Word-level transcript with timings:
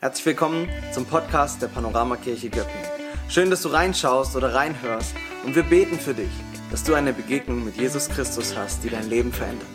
Herzlich 0.00 0.26
willkommen 0.26 0.68
zum 0.92 1.06
Podcast 1.06 1.60
der 1.60 1.66
Panoramakirche 1.66 2.50
Göppingen. 2.50 2.86
Schön, 3.28 3.50
dass 3.50 3.62
du 3.62 3.68
reinschaust 3.70 4.36
oder 4.36 4.54
reinhörst 4.54 5.12
und 5.44 5.56
wir 5.56 5.64
beten 5.64 5.98
für 5.98 6.14
dich, 6.14 6.30
dass 6.70 6.84
du 6.84 6.94
eine 6.94 7.12
Begegnung 7.12 7.64
mit 7.64 7.76
Jesus 7.76 8.08
Christus 8.08 8.56
hast, 8.56 8.84
die 8.84 8.90
dein 8.90 9.10
Leben 9.10 9.32
verändert. 9.32 9.66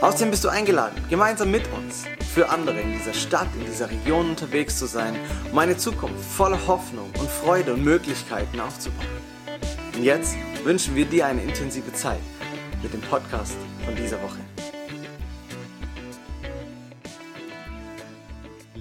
Außerdem 0.00 0.30
bist 0.30 0.44
du 0.44 0.48
eingeladen, 0.48 1.04
gemeinsam 1.10 1.50
mit 1.50 1.70
uns 1.74 2.06
für 2.32 2.48
andere 2.48 2.80
in 2.80 2.92
dieser 2.92 3.12
Stadt, 3.12 3.48
in 3.60 3.66
dieser 3.66 3.90
Region 3.90 4.30
unterwegs 4.30 4.78
zu 4.78 4.86
sein, 4.86 5.14
um 5.52 5.58
eine 5.58 5.76
Zukunft 5.76 6.24
voller 6.24 6.66
Hoffnung 6.66 7.10
und 7.20 7.28
Freude 7.28 7.74
und 7.74 7.84
Möglichkeiten 7.84 8.58
aufzubauen. 8.60 9.06
Und 9.94 10.02
jetzt 10.02 10.36
wünschen 10.64 10.94
wir 10.94 11.04
dir 11.04 11.26
eine 11.26 11.42
intensive 11.42 11.92
Zeit 11.92 12.20
mit 12.82 12.94
dem 12.94 13.02
Podcast 13.02 13.58
von 13.84 13.94
dieser 13.94 14.22
Woche. 14.22 14.38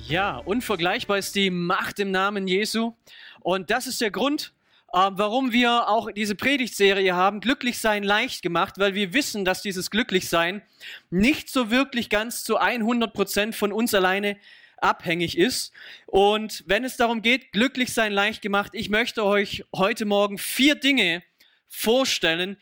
Ja, 0.07 0.37
unvergleichbar 0.37 1.17
ist 1.17 1.33
die 1.33 1.49
Macht 1.49 1.99
im 1.99 2.11
Namen 2.11 2.47
Jesu. 2.47 2.93
Und 3.39 3.71
das 3.71 3.87
ist 3.87 4.01
der 4.01 4.11
Grund, 4.11 4.53
äh, 4.93 4.99
warum 5.13 5.51
wir 5.51 5.89
auch 5.89 6.11
diese 6.11 6.35
Predigtserie 6.35 7.15
haben, 7.15 7.39
glücklich 7.39 7.79
sein 7.79 8.03
leicht 8.03 8.43
gemacht, 8.43 8.75
weil 8.77 8.93
wir 8.93 9.13
wissen, 9.13 9.45
dass 9.45 9.63
dieses 9.63 9.89
Glücklichsein 9.89 10.61
nicht 11.09 11.49
so 11.49 11.71
wirklich 11.71 12.11
ganz 12.11 12.43
zu 12.43 12.57
100 12.57 13.13
Prozent 13.13 13.55
von 13.55 13.73
uns 13.73 13.95
alleine 13.95 14.37
abhängig 14.77 15.39
ist. 15.39 15.73
Und 16.05 16.63
wenn 16.67 16.83
es 16.83 16.97
darum 16.97 17.23
geht, 17.23 17.51
glücklich 17.51 17.91
sein 17.91 18.13
leicht 18.13 18.43
gemacht, 18.43 18.73
ich 18.75 18.91
möchte 18.91 19.25
euch 19.25 19.65
heute 19.75 20.05
Morgen 20.05 20.37
vier 20.37 20.75
Dinge 20.75 21.23
vorstellen, 21.67 22.57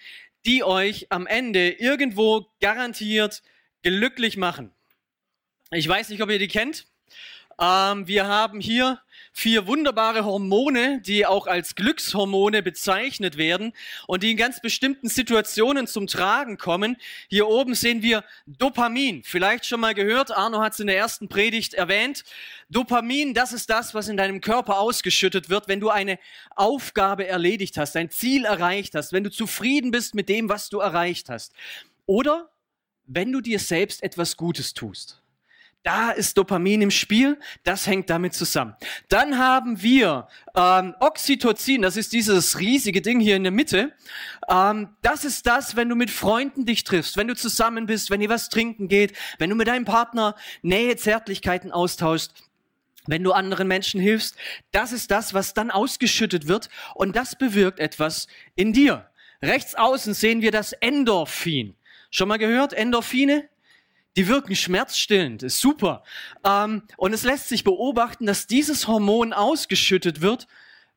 die 0.45 0.63
euch 0.63 1.07
am 1.09 1.27
Ende 1.27 1.71
irgendwo 1.71 2.47
garantiert 2.61 3.43
glücklich 3.81 4.37
machen. 4.37 4.71
Ich 5.71 5.85
weiß 5.85 6.07
nicht, 6.07 6.21
ob 6.21 6.29
ihr 6.29 6.39
die 6.39 6.47
kennt. 6.47 6.85
Ähm, 7.59 8.07
wir 8.07 8.27
haben 8.27 8.59
hier 8.59 8.99
vier 9.31 9.65
wunderbare 9.65 10.25
Hormone, 10.25 11.01
die 11.01 11.25
auch 11.25 11.47
als 11.47 11.75
Glückshormone 11.75 12.61
bezeichnet 12.61 13.37
werden 13.37 13.73
und 14.07 14.21
die 14.23 14.31
in 14.31 14.37
ganz 14.37 14.61
bestimmten 14.61 15.09
Situationen 15.09 15.87
zum 15.87 16.07
Tragen 16.07 16.57
kommen. 16.57 16.97
Hier 17.29 17.47
oben 17.47 17.73
sehen 17.73 18.01
wir 18.01 18.23
Dopamin. 18.45 19.23
Vielleicht 19.23 19.65
schon 19.65 19.79
mal 19.79 19.95
gehört, 19.95 20.31
Arno 20.31 20.61
hat 20.61 20.73
es 20.73 20.79
in 20.79 20.87
der 20.87 20.97
ersten 20.97 21.29
Predigt 21.29 21.73
erwähnt. 21.73 22.23
Dopamin, 22.69 23.33
das 23.33 23.53
ist 23.53 23.69
das, 23.69 23.93
was 23.93 24.07
in 24.07 24.17
deinem 24.17 24.39
Körper 24.39 24.79
ausgeschüttet 24.79 25.49
wird, 25.49 25.67
wenn 25.67 25.79
du 25.79 25.89
eine 25.89 26.19
Aufgabe 26.55 27.27
erledigt 27.27 27.77
hast, 27.77 27.95
ein 27.95 28.09
Ziel 28.11 28.45
erreicht 28.45 28.93
hast, 28.95 29.13
wenn 29.13 29.23
du 29.23 29.31
zufrieden 29.31 29.91
bist 29.91 30.15
mit 30.15 30.29
dem, 30.29 30.47
was 30.47 30.69
du 30.69 30.79
erreicht 30.79 31.29
hast. 31.29 31.53
Oder 32.05 32.51
wenn 33.05 33.31
du 33.31 33.41
dir 33.41 33.59
selbst 33.59 34.03
etwas 34.03 34.37
Gutes 34.37 34.73
tust. 34.73 35.22
Da 35.83 36.11
ist 36.11 36.37
Dopamin 36.37 36.81
im 36.81 36.91
Spiel, 36.91 37.37
das 37.63 37.87
hängt 37.87 38.09
damit 38.09 38.33
zusammen. 38.33 38.73
Dann 39.09 39.37
haben 39.37 39.81
wir 39.81 40.29
ähm, 40.55 40.95
Oxytocin, 41.01 41.81
das 41.81 41.97
ist 41.97 42.13
dieses 42.13 42.57
riesige 42.57 43.01
Ding 43.01 43.19
hier 43.19 43.35
in 43.35 43.43
der 43.43 43.51
Mitte. 43.51 43.91
Ähm, 44.49 44.95
das 45.01 45.25
ist 45.25 45.45
das, 45.45 45.75
wenn 45.75 45.89
du 45.89 45.95
mit 45.95 46.09
Freunden 46.09 46.65
dich 46.65 46.85
triffst, 46.85 47.17
wenn 47.17 47.27
du 47.27 47.35
zusammen 47.35 47.85
bist, 47.85 48.09
wenn 48.11 48.21
ihr 48.21 48.29
was 48.29 48.47
trinken 48.47 48.87
geht, 48.87 49.11
wenn 49.39 49.49
du 49.49 49.57
mit 49.57 49.67
deinem 49.67 49.83
Partner 49.83 50.35
Nähe, 50.61 50.95
Zärtlichkeiten 50.95 51.71
austauschst. 51.73 52.33
Wenn 53.05 53.21
du 53.21 53.33
anderen 53.33 53.67
Menschen 53.67 53.99
hilfst, 53.99 54.37
das 54.71 54.93
ist 54.93 55.11
das, 55.11 55.33
was 55.33 55.53
dann 55.53 55.69
ausgeschüttet 55.69 56.47
wird 56.47 56.69
und 56.95 57.17
das 57.17 57.37
bewirkt 57.37 57.79
etwas 57.79 58.27
in 58.55 58.71
dir. 58.71 59.09
Rechts 59.41 59.75
außen 59.75 60.13
sehen 60.13 60.41
wir 60.41 60.51
das 60.51 60.71
Endorphin. 60.71 61.75
Schon 62.09 62.29
mal 62.29 62.37
gehört, 62.37 62.71
Endorphine? 62.71 63.49
Die 64.15 64.27
wirken 64.27 64.55
schmerzstillend, 64.55 65.43
ist 65.43 65.59
super. 65.59 66.03
Ähm, 66.43 66.83
und 66.97 67.13
es 67.13 67.23
lässt 67.23 67.49
sich 67.49 67.63
beobachten, 67.63 68.25
dass 68.25 68.47
dieses 68.47 68.87
Hormon 68.87 69.33
ausgeschüttet 69.33 70.21
wird, 70.21 70.47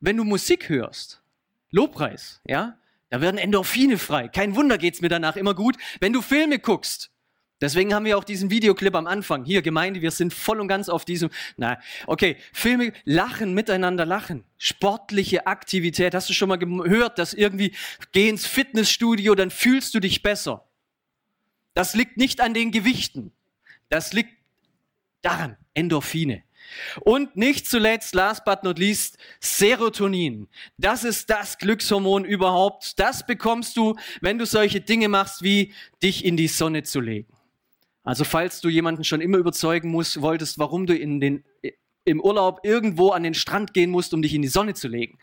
wenn 0.01 0.17
du 0.17 0.25
Musik 0.25 0.69
hörst. 0.69 1.23
Lobpreis, 1.71 2.41
ja? 2.47 2.79
Da 3.09 3.21
werden 3.21 3.39
Endorphine 3.39 3.99
frei. 3.99 4.29
Kein 4.29 4.57
Wunder 4.57 4.79
geht's 4.79 5.01
mir 5.01 5.09
danach 5.09 5.37
immer 5.37 5.55
gut, 5.55 5.77
wenn 6.01 6.13
du 6.13 6.21
Filme 6.21 6.59
guckst. 6.59 7.11
Deswegen 7.61 7.95
haben 7.95 8.05
wir 8.05 8.19
auch 8.19 8.25
diesen 8.25 8.51
Videoclip 8.51 8.95
am 8.95 9.07
Anfang. 9.07 9.45
Hier, 9.45 9.63
Gemeinde, 9.63 10.03
wir 10.03 10.11
sind 10.11 10.35
voll 10.35 10.61
und 10.61 10.69
ganz 10.69 10.91
auf 10.91 11.07
diesem. 11.07 11.31
Na, 11.57 11.79
okay, 12.07 12.37
Filme, 12.53 12.93
lachen, 13.05 13.55
miteinander 13.55 14.05
lachen. 14.05 14.45
Sportliche 14.59 15.47
Aktivität. 15.47 16.15
Hast 16.15 16.29
du 16.29 16.35
schon 16.35 16.51
mal 16.51 16.57
gehört, 16.57 17.19
dass 17.19 17.33
irgendwie, 17.33 17.75
geh 18.13 18.29
ins 18.29 18.45
Fitnessstudio, 18.45 19.35
dann 19.35 19.51
fühlst 19.51 19.95
du 19.95 20.01
dich 20.01 20.23
besser. 20.23 20.66
Das 21.77 21.95
liegt 21.95 22.17
nicht 22.17 22.41
an 22.41 22.55
den 22.55 22.71
Gewichten. 22.71 23.33
Das 23.91 24.15
liegt 24.15 24.31
daran, 25.21 25.59
Endorphine. 25.75 26.43
Und 27.03 27.37
nicht 27.37 27.69
zuletzt, 27.69 28.15
last 28.15 28.47
but 28.47 28.65
not 28.65 28.79
least, 28.79 29.19
Serotonin. 29.41 30.49
Das 30.79 31.05
ist 31.05 31.29
das 31.29 31.59
Glückshormon 31.59 32.25
überhaupt. 32.25 32.99
Das 32.99 33.27
bekommst 33.27 33.77
du, 33.77 33.95
wenn 34.23 34.39
du 34.39 34.47
solche 34.47 34.81
Dinge 34.81 35.09
machst, 35.09 35.43
wie 35.43 35.75
dich 36.03 36.25
in 36.25 36.39
die 36.39 36.49
Sonne 36.49 36.83
zu 36.83 36.99
legen. 36.99 37.31
Also 38.05 38.25
falls 38.25 38.63
du 38.63 38.71
jemanden 38.71 39.05
schon 39.05 39.21
immer 39.21 39.37
überzeugen 39.37 39.91
musst, 39.91 40.23
wolltest, 40.23 40.59
warum 40.59 40.87
du 40.87 40.97
in 40.97 41.21
den, 41.21 41.45
im 42.07 42.23
Urlaub 42.23 42.61
irgendwo 42.63 43.11
an 43.11 43.23
den 43.23 43.35
Strand 43.35 43.75
gehen 43.75 43.91
musst, 43.91 44.15
um 44.15 44.23
dich 44.23 44.33
in 44.33 44.41
die 44.41 44.49
Sonne 44.49 44.73
zu 44.73 44.89
legen. 44.89 45.19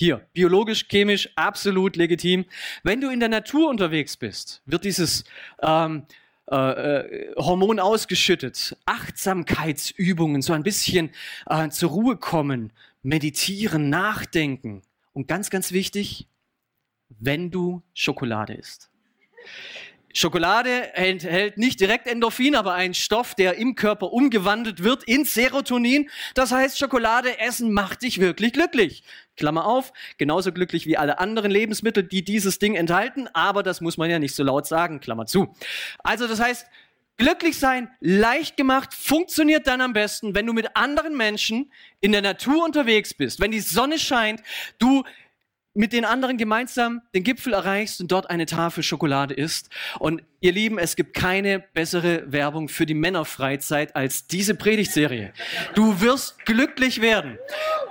Hier, 0.00 0.24
biologisch, 0.32 0.86
chemisch, 0.86 1.28
absolut 1.34 1.96
legitim. 1.96 2.44
Wenn 2.84 3.00
du 3.00 3.10
in 3.10 3.18
der 3.18 3.28
Natur 3.28 3.68
unterwegs 3.68 4.16
bist, 4.16 4.62
wird 4.64 4.84
dieses 4.84 5.24
ähm, 5.60 6.06
äh, 6.48 6.54
äh, 6.54 7.34
Hormon 7.34 7.80
ausgeschüttet. 7.80 8.76
Achtsamkeitsübungen, 8.86 10.40
so 10.40 10.52
ein 10.52 10.62
bisschen 10.62 11.10
äh, 11.46 11.68
zur 11.70 11.90
Ruhe 11.90 12.16
kommen, 12.16 12.72
meditieren, 13.02 13.90
nachdenken. 13.90 14.82
Und 15.14 15.26
ganz, 15.26 15.50
ganz 15.50 15.72
wichtig, 15.72 16.28
wenn 17.08 17.50
du 17.50 17.82
Schokolade 17.92 18.54
isst. 18.54 18.92
Schokolade 20.14 20.94
enthält 20.94 21.58
nicht 21.58 21.80
direkt 21.80 22.06
Endorphin, 22.06 22.54
aber 22.54 22.74
einen 22.74 22.94
Stoff, 22.94 23.34
der 23.34 23.56
im 23.56 23.74
Körper 23.74 24.12
umgewandelt 24.12 24.82
wird 24.82 25.04
in 25.04 25.24
Serotonin. 25.24 26.10
Das 26.34 26.50
heißt, 26.50 26.78
Schokolade 26.78 27.38
essen 27.38 27.72
macht 27.72 28.02
dich 28.02 28.18
wirklich 28.20 28.52
glücklich. 28.52 29.02
Klammer 29.36 29.66
auf, 29.66 29.92
genauso 30.16 30.52
glücklich 30.52 30.86
wie 30.86 30.96
alle 30.96 31.18
anderen 31.18 31.50
Lebensmittel, 31.50 32.02
die 32.02 32.24
dieses 32.24 32.58
Ding 32.58 32.74
enthalten, 32.74 33.28
aber 33.34 33.62
das 33.62 33.80
muss 33.80 33.96
man 33.96 34.10
ja 34.10 34.18
nicht 34.18 34.34
so 34.34 34.42
laut 34.42 34.66
sagen, 34.66 35.00
Klammer 35.00 35.26
zu. 35.26 35.54
Also 36.02 36.26
das 36.26 36.40
heißt, 36.40 36.66
glücklich 37.18 37.58
sein, 37.58 37.90
leicht 38.00 38.56
gemacht, 38.56 38.94
funktioniert 38.94 39.66
dann 39.66 39.80
am 39.80 39.92
besten, 39.92 40.34
wenn 40.34 40.46
du 40.46 40.52
mit 40.52 40.76
anderen 40.76 41.16
Menschen 41.16 41.70
in 42.00 42.12
der 42.12 42.22
Natur 42.22 42.64
unterwegs 42.64 43.12
bist, 43.12 43.40
wenn 43.40 43.50
die 43.50 43.60
Sonne 43.60 43.98
scheint, 43.98 44.42
du 44.78 45.04
mit 45.78 45.92
den 45.92 46.04
anderen 46.04 46.38
gemeinsam 46.38 47.02
den 47.14 47.22
Gipfel 47.22 47.52
erreichst 47.52 48.00
und 48.00 48.10
dort 48.10 48.30
eine 48.30 48.46
Tafel 48.46 48.82
Schokolade 48.82 49.32
isst. 49.32 49.70
Und 50.00 50.24
ihr 50.40 50.50
Lieben, 50.50 50.76
es 50.76 50.96
gibt 50.96 51.14
keine 51.14 51.60
bessere 51.60 52.24
Werbung 52.32 52.68
für 52.68 52.84
die 52.84 52.94
Männerfreizeit 52.94 53.94
als 53.94 54.26
diese 54.26 54.56
Predigtserie. 54.56 55.32
Du 55.76 56.00
wirst 56.00 56.44
glücklich 56.44 57.00
werden. 57.00 57.38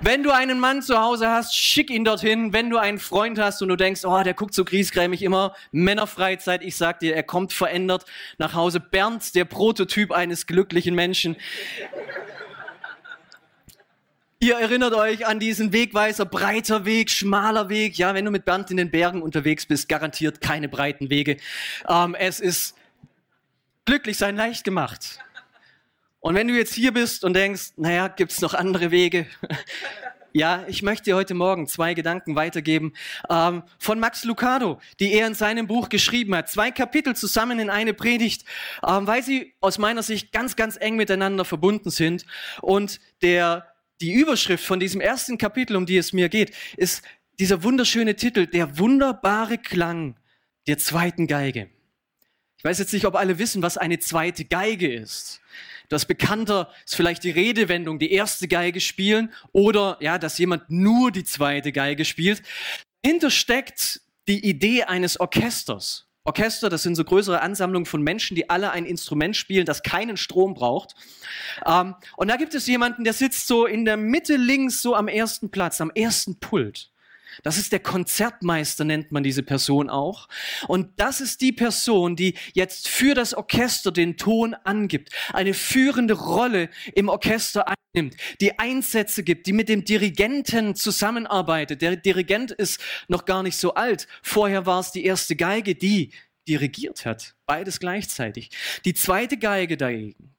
Wenn 0.02 0.22
du 0.22 0.32
einen 0.32 0.60
Mann 0.60 0.82
zu 0.82 1.00
Hause 1.00 1.30
hast, 1.30 1.56
schick 1.56 1.90
ihn 1.90 2.04
dorthin. 2.04 2.52
Wenn 2.52 2.70
du 2.70 2.78
einen 2.78 3.00
Freund 3.00 3.40
hast 3.40 3.62
und 3.62 3.70
du 3.70 3.78
denkst, 3.78 4.04
oh, 4.04 4.22
der 4.22 4.34
guckt 4.34 4.54
so 4.54 4.66
griesgrämig 4.66 5.24
immer, 5.24 5.56
Männerfreizeit, 5.72 6.64
ich 6.64 6.76
sag 6.76 7.00
dir, 7.00 7.16
er 7.16 7.24
kommt 7.24 7.54
verändert 7.54 8.04
nach 8.38 8.54
Hause. 8.54 8.82
Bernd, 8.82 9.34
der 9.34 9.46
Prototyp 9.46 10.12
eines 10.12 10.46
glücklichen 10.46 10.94
Menschen. 10.94 11.38
Ihr 14.40 14.56
erinnert 14.56 14.94
euch 14.94 15.26
an 15.26 15.40
diesen 15.40 15.74
Wegweiser, 15.74 16.24
breiter 16.24 16.86
Weg, 16.86 17.10
schmaler 17.10 17.70
Weg. 17.70 17.98
Ja, 17.98 18.14
wenn 18.14 18.24
du 18.24 18.30
mit 18.30 18.46
Bernd 18.46 18.70
in 18.70 18.78
den 18.78 18.92
Bergen 18.92 19.24
unterwegs 19.24 19.66
bist, 19.66 19.90
garantiert 19.90 20.42
keine 20.42 20.70
breiten 20.70 21.10
Wege. 21.10 21.38
Ähm, 21.90 22.14
es 22.14 22.40
ist 22.40 22.76
glücklich 23.86 24.16
sein 24.16 24.36
leicht 24.36 24.64
gemacht. 24.64 25.20
Und 26.20 26.36
wenn 26.36 26.48
du 26.48 26.54
jetzt 26.54 26.76
hier 26.76 26.94
bist 26.94 27.24
und 27.24 27.34
denkst, 27.34 27.72
naja, 27.78 28.10
gibt's 28.10 28.40
noch 28.42 28.54
andere 28.54 28.92
Wege? 28.92 29.26
Ja, 30.34 30.66
ich 30.68 30.84
möchte 30.84 31.06
dir 31.06 31.16
heute 31.16 31.34
Morgen 31.34 31.66
zwei 31.66 31.96
Gedanken 31.96 32.36
weitergeben 32.36 32.94
ähm, 33.28 33.64
von 33.80 34.00
Max 34.00 34.24
Lucado, 34.24 34.80
die 35.00 35.14
er 35.14 35.26
in 35.26 35.34
seinem 35.34 35.66
Buch 35.66 35.90
geschrieben 35.90 36.36
hat. 36.36 36.48
Zwei 36.48 36.70
Kapitel 36.70 37.16
zusammen 37.16 37.58
in 37.58 37.72
eine 37.72 37.96
Predigt, 37.96 38.46
ähm, 38.88 39.08
weil 39.08 39.24
sie 39.24 39.56
aus 39.62 39.80
meiner 39.80 40.04
Sicht 40.04 40.32
ganz, 40.32 40.56
ganz 40.56 40.78
eng 40.80 40.96
miteinander 40.96 41.44
verbunden 41.44 41.90
sind. 41.90 42.24
Und 42.62 43.00
der 43.24 43.66
die 44.02 44.14
Überschrift 44.14 44.64
von 44.64 44.80
diesem 44.80 45.02
ersten 45.02 45.38
Kapitel, 45.38 45.76
um 45.76 45.86
die 45.86 45.98
es 45.98 46.14
mir 46.14 46.30
geht, 46.30 46.56
ist 46.78 47.04
dieser 47.40 47.64
wunderschöne 47.64 48.16
Titel, 48.16 48.48
der 48.48 48.78
wunderbare 48.78 49.58
Klang 49.58 50.16
der 50.68 50.78
zweiten 50.78 51.28
Geige. 51.28 51.70
Ich 52.58 52.64
weiß 52.64 52.80
jetzt 52.80 52.94
nicht, 52.94 53.06
ob 53.06 53.16
alle 53.16 53.38
wissen, 53.40 53.62
was 53.62 53.78
eine 53.78 54.00
zweite 54.00 54.46
Geige 54.46 54.92
ist. 54.92 55.42
Das 55.90 56.06
bekannter 56.06 56.74
ist 56.86 56.96
vielleicht 56.96 57.24
die 57.24 57.32
Redewendung, 57.32 58.00
die 58.00 58.12
erste 58.12 58.48
Geige 58.48 58.82
spielen 58.82 59.32
oder 59.52 59.98
ja, 60.02 60.18
dass 60.18 60.38
jemand 60.38 60.70
nur 60.70 61.12
die 61.12 61.24
zweite 61.24 61.72
Geige 61.72 62.04
spielt. 62.04 62.42
Dahinter 63.04 63.30
steckt 63.30 64.02
die 64.28 64.46
Idee 64.46 64.84
eines 64.84 65.20
Orchesters. 65.20 66.07
Orchester, 66.28 66.70
das 66.70 66.84
sind 66.84 66.96
so 66.96 67.06
größere 67.06 67.42
Ansammlungen 67.42 67.86
von 67.86 68.02
Menschen, 68.02 68.36
die 68.36 68.50
alle 68.50 68.72
ein 68.72 68.86
Instrument 68.86 69.36
spielen, 69.36 69.66
das 69.66 69.82
keinen 69.82 70.18
Strom 70.18 70.54
braucht. 70.54 70.94
Ähm, 71.66 71.96
und 72.18 72.30
da 72.30 72.36
gibt 72.36 72.54
es 72.54 72.68
jemanden, 72.68 73.06
der 73.06 73.14
sitzt 73.14 73.48
so 73.48 73.66
in 73.66 73.86
der 73.86 73.96
Mitte 73.96 74.36
links, 74.36 74.82
so 74.82 74.94
am 74.94 75.08
ersten 75.08 75.50
Platz, 75.50 75.80
am 75.80 75.90
ersten 75.90 76.40
Pult. 76.40 76.92
Das 77.44 77.58
ist 77.58 77.72
der 77.72 77.80
Konzertmeister, 77.80 78.84
nennt 78.84 79.12
man 79.12 79.24
diese 79.24 79.44
Person 79.44 79.90
auch. 79.90 80.28
Und 80.68 81.00
das 81.00 81.22
ist 81.22 81.42
die 81.42 81.52
Person, 81.52 82.16
die 82.16 82.36
jetzt 82.54 82.88
für 82.88 83.14
das 83.14 83.34
Orchester 83.34 83.92
den 83.92 84.18
Ton 84.18 84.54
angibt, 84.64 85.10
eine 85.34 85.54
führende 85.54 86.14
Rolle 86.14 86.70
im 86.96 87.10
Orchester 87.10 87.66
einnimmt, 87.68 88.16
die 88.42 88.58
Einsätze 88.60 89.24
gibt, 89.24 89.48
die 89.48 89.54
mit 89.54 89.70
dem 89.70 89.86
Dirigenten 89.86 90.76
zusammenarbeitet. 90.76 91.82
Der 91.82 91.96
Dirigent 91.96 92.52
ist 92.52 92.80
noch 93.08 93.26
gar 93.26 93.44
nicht 93.44 93.58
so 93.58 93.74
alt. 93.74 94.08
Vorher 94.22 94.66
war 94.66 94.80
es 94.80 94.92
die 94.92 95.06
erste 95.06 95.36
Geige, 95.36 95.76
die 95.76 96.12
dirigiert 96.48 97.06
hat. 97.06 97.36
Beides 97.46 97.80
gleichzeitig. 97.80 98.50
Die 98.86 98.94
zweite 98.94 99.38
Geige 99.38 99.78
dagegen, 99.78 100.37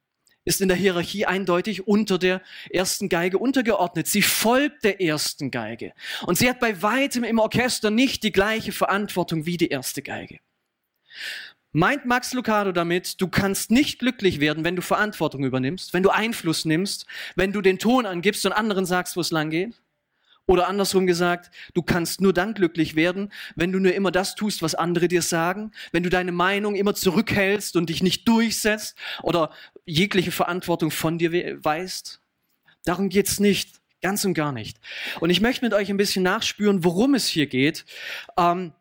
ist 0.48 0.60
in 0.60 0.68
der 0.68 0.76
Hierarchie 0.76 1.26
eindeutig 1.26 1.86
unter 1.86 2.18
der 2.18 2.40
ersten 2.70 3.08
Geige 3.08 3.38
untergeordnet. 3.38 4.06
Sie 4.06 4.22
folgt 4.22 4.82
der 4.82 5.00
ersten 5.00 5.50
Geige. 5.50 5.92
Und 6.26 6.38
sie 6.38 6.48
hat 6.48 6.58
bei 6.58 6.82
weitem 6.82 7.22
im 7.22 7.38
Orchester 7.38 7.90
nicht 7.90 8.22
die 8.22 8.32
gleiche 8.32 8.72
Verantwortung 8.72 9.46
wie 9.46 9.58
die 9.58 9.68
erste 9.68 10.02
Geige. 10.02 10.40
Meint 11.72 12.06
Max 12.06 12.32
Lucado 12.32 12.72
damit, 12.72 13.20
du 13.20 13.28
kannst 13.28 13.70
nicht 13.70 13.98
glücklich 13.98 14.40
werden, 14.40 14.64
wenn 14.64 14.74
du 14.74 14.80
Verantwortung 14.80 15.44
übernimmst, 15.44 15.92
wenn 15.92 16.02
du 16.02 16.08
Einfluss 16.08 16.64
nimmst, 16.64 17.06
wenn 17.36 17.52
du 17.52 17.60
den 17.60 17.78
Ton 17.78 18.06
angibst 18.06 18.46
und 18.46 18.52
anderen 18.52 18.86
sagst, 18.86 19.16
wo 19.16 19.20
es 19.20 19.30
lang 19.30 19.50
geht? 19.50 19.74
Oder 20.48 20.66
andersrum 20.66 21.06
gesagt, 21.06 21.50
du 21.74 21.82
kannst 21.82 22.22
nur 22.22 22.32
dann 22.32 22.54
glücklich 22.54 22.96
werden, 22.96 23.30
wenn 23.54 23.70
du 23.70 23.78
nur 23.78 23.92
immer 23.92 24.10
das 24.10 24.34
tust, 24.34 24.62
was 24.62 24.74
andere 24.74 25.06
dir 25.06 25.20
sagen, 25.20 25.72
wenn 25.92 26.02
du 26.02 26.08
deine 26.08 26.32
Meinung 26.32 26.74
immer 26.74 26.94
zurückhältst 26.94 27.76
und 27.76 27.90
dich 27.90 28.02
nicht 28.02 28.26
durchsetzt 28.26 28.96
oder 29.22 29.50
jegliche 29.84 30.32
Verantwortung 30.32 30.90
von 30.90 31.18
dir 31.18 31.62
weißt. 31.62 32.22
Darum 32.86 33.10
geht's 33.10 33.40
nicht, 33.40 33.82
ganz 34.00 34.24
und 34.24 34.32
gar 34.32 34.52
nicht. 34.52 34.80
Und 35.20 35.28
ich 35.28 35.42
möchte 35.42 35.66
mit 35.66 35.74
euch 35.74 35.90
ein 35.90 35.98
bisschen 35.98 36.22
nachspüren, 36.22 36.82
worum 36.82 37.14
es 37.14 37.26
hier 37.26 37.46
geht. 37.46 37.84
Ähm, 38.38 38.72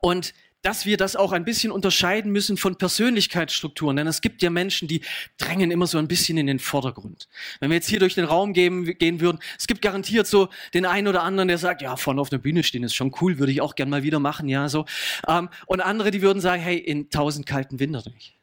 und 0.00 0.32
dass 0.64 0.86
wir 0.86 0.96
das 0.96 1.14
auch 1.14 1.32
ein 1.32 1.44
bisschen 1.44 1.70
unterscheiden 1.70 2.32
müssen 2.32 2.56
von 2.56 2.76
Persönlichkeitsstrukturen. 2.76 3.96
Denn 3.96 4.06
es 4.06 4.22
gibt 4.22 4.42
ja 4.42 4.50
Menschen, 4.50 4.88
die 4.88 5.02
drängen 5.38 5.70
immer 5.70 5.86
so 5.86 5.98
ein 5.98 6.08
bisschen 6.08 6.38
in 6.38 6.46
den 6.46 6.58
Vordergrund. 6.58 7.28
Wenn 7.60 7.70
wir 7.70 7.76
jetzt 7.76 7.88
hier 7.88 8.00
durch 8.00 8.14
den 8.14 8.24
Raum 8.24 8.54
gehen, 8.54 8.84
gehen 8.98 9.20
würden, 9.20 9.38
es 9.58 9.66
gibt 9.66 9.82
garantiert 9.82 10.26
so 10.26 10.48
den 10.72 10.86
einen 10.86 11.06
oder 11.06 11.22
anderen, 11.22 11.48
der 11.48 11.58
sagt, 11.58 11.82
ja, 11.82 11.96
vorne 11.96 12.20
auf 12.20 12.30
der 12.30 12.38
Bühne 12.38 12.62
stehen 12.62 12.82
ist 12.82 12.94
schon 12.94 13.14
cool, 13.20 13.38
würde 13.38 13.52
ich 13.52 13.60
auch 13.60 13.74
gern 13.74 13.90
mal 13.90 14.02
wieder 14.02 14.20
machen, 14.20 14.48
ja, 14.48 14.68
so. 14.68 14.86
Ähm, 15.28 15.50
und 15.66 15.82
andere, 15.82 16.10
die 16.10 16.22
würden 16.22 16.40
sagen, 16.40 16.62
hey, 16.62 16.78
in 16.78 17.10
tausend 17.10 17.46
kalten 17.46 17.78
Winter 17.78 18.02
nicht. 18.14 18.34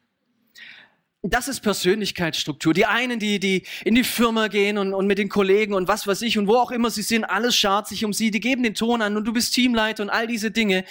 Das 1.24 1.46
ist 1.46 1.60
Persönlichkeitsstruktur. 1.60 2.74
Die 2.74 2.84
einen, 2.84 3.20
die, 3.20 3.38
die 3.38 3.62
in 3.84 3.94
die 3.94 4.02
Firma 4.02 4.48
gehen 4.48 4.76
und, 4.76 4.92
und 4.92 5.06
mit 5.06 5.18
den 5.18 5.28
Kollegen 5.28 5.72
und 5.72 5.86
was 5.86 6.04
weiß 6.04 6.20
ich 6.22 6.36
und 6.36 6.48
wo 6.48 6.56
auch 6.56 6.72
immer 6.72 6.90
sie 6.90 7.02
sind, 7.02 7.22
alles 7.22 7.54
schart 7.54 7.86
sich 7.86 8.04
um 8.04 8.12
sie, 8.12 8.32
die 8.32 8.40
geben 8.40 8.64
den 8.64 8.74
Ton 8.74 9.00
an 9.02 9.16
und 9.16 9.24
du 9.24 9.32
bist 9.32 9.54
Teamleiter 9.54 10.02
und 10.02 10.10
all 10.10 10.26
diese 10.26 10.50
Dinge. 10.50 10.84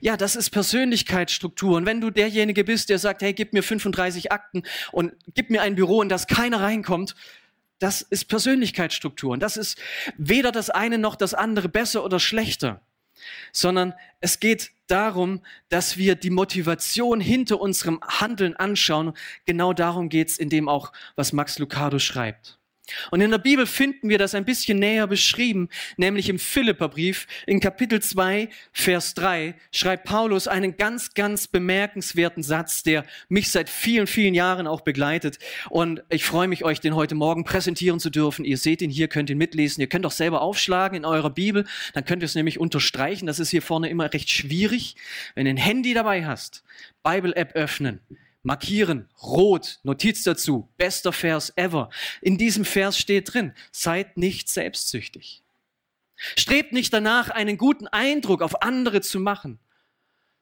Ja, 0.00 0.16
das 0.16 0.34
ist 0.34 0.50
Persönlichkeitsstruktur. 0.50 1.76
Und 1.76 1.86
wenn 1.86 2.00
du 2.00 2.10
derjenige 2.10 2.64
bist, 2.64 2.88
der 2.88 2.98
sagt, 2.98 3.22
hey, 3.22 3.32
gib 3.32 3.52
mir 3.52 3.62
35 3.62 4.32
Akten 4.32 4.64
und 4.90 5.12
gib 5.34 5.50
mir 5.50 5.62
ein 5.62 5.76
Büro, 5.76 6.02
in 6.02 6.08
das 6.08 6.26
keiner 6.26 6.62
reinkommt, 6.62 7.14
das 7.78 8.02
ist 8.02 8.24
Persönlichkeitsstruktur. 8.24 9.30
Und 9.34 9.40
das 9.40 9.56
ist 9.56 9.78
weder 10.16 10.50
das 10.50 10.68
eine 10.68 10.98
noch 10.98 11.14
das 11.14 11.32
andere 11.32 11.68
besser 11.68 12.04
oder 12.04 12.18
schlechter 12.18 12.80
sondern 13.52 13.94
es 14.20 14.40
geht 14.40 14.72
darum, 14.86 15.42
dass 15.68 15.96
wir 15.96 16.14
die 16.14 16.30
Motivation 16.30 17.20
hinter 17.20 17.60
unserem 17.60 18.00
Handeln 18.02 18.56
anschauen. 18.56 19.12
Genau 19.44 19.72
darum 19.72 20.08
geht 20.08 20.28
es 20.28 20.38
in 20.38 20.48
dem 20.48 20.68
auch, 20.68 20.92
was 21.16 21.32
Max 21.32 21.58
Lucado 21.58 21.98
schreibt. 21.98 22.58
Und 23.10 23.20
in 23.20 23.30
der 23.30 23.38
Bibel 23.38 23.66
finden 23.66 24.08
wir 24.08 24.18
das 24.18 24.34
ein 24.34 24.44
bisschen 24.44 24.78
näher 24.78 25.06
beschrieben, 25.06 25.68
nämlich 25.96 26.28
im 26.28 26.38
Philipperbrief 26.38 27.26
in 27.46 27.60
Kapitel 27.60 28.00
2, 28.00 28.48
Vers 28.72 29.14
3 29.14 29.54
schreibt 29.72 30.04
Paulus 30.04 30.48
einen 30.48 30.76
ganz, 30.76 31.14
ganz 31.14 31.48
bemerkenswerten 31.48 32.42
Satz, 32.42 32.82
der 32.82 33.04
mich 33.28 33.50
seit 33.50 33.68
vielen, 33.68 34.06
vielen 34.06 34.34
Jahren 34.34 34.66
auch 34.66 34.82
begleitet. 34.82 35.38
Und 35.70 36.02
ich 36.08 36.24
freue 36.24 36.48
mich, 36.48 36.64
euch 36.64 36.80
den 36.80 36.94
heute 36.94 37.14
Morgen 37.14 37.44
präsentieren 37.44 38.00
zu 38.00 38.10
dürfen. 38.10 38.44
Ihr 38.44 38.58
seht 38.58 38.82
ihn 38.82 38.90
hier, 38.90 39.08
könnt 39.08 39.30
ihn 39.30 39.38
mitlesen. 39.38 39.80
Ihr 39.80 39.88
könnt 39.88 40.06
auch 40.06 40.12
selber 40.12 40.40
aufschlagen 40.40 40.96
in 40.96 41.04
eurer 41.04 41.30
Bibel, 41.30 41.64
dann 41.94 42.04
könnt 42.04 42.22
ihr 42.22 42.26
es 42.26 42.34
nämlich 42.34 42.60
unterstreichen. 42.60 43.26
Das 43.26 43.38
ist 43.38 43.50
hier 43.50 43.62
vorne 43.62 43.88
immer 43.88 44.12
recht 44.12 44.30
schwierig. 44.30 44.96
Wenn 45.34 45.44
du 45.44 45.50
ein 45.50 45.56
Handy 45.56 45.94
dabei 45.94 46.24
hast, 46.24 46.62
Bible-App 47.02 47.54
öffnen, 47.54 48.00
markieren, 48.46 49.08
rot, 49.20 49.80
Notiz 49.82 50.22
dazu, 50.22 50.68
bester 50.76 51.12
Vers 51.12 51.52
ever. 51.56 51.90
In 52.22 52.38
diesem 52.38 52.64
Vers 52.64 52.96
steht 52.96 53.34
drin, 53.34 53.52
seid 53.72 54.16
nicht 54.16 54.48
selbstsüchtig. 54.48 55.42
Strebt 56.14 56.72
nicht 56.72 56.92
danach, 56.92 57.28
einen 57.28 57.58
guten 57.58 57.88
Eindruck 57.88 58.42
auf 58.42 58.62
andere 58.62 59.00
zu 59.00 59.18
machen, 59.18 59.58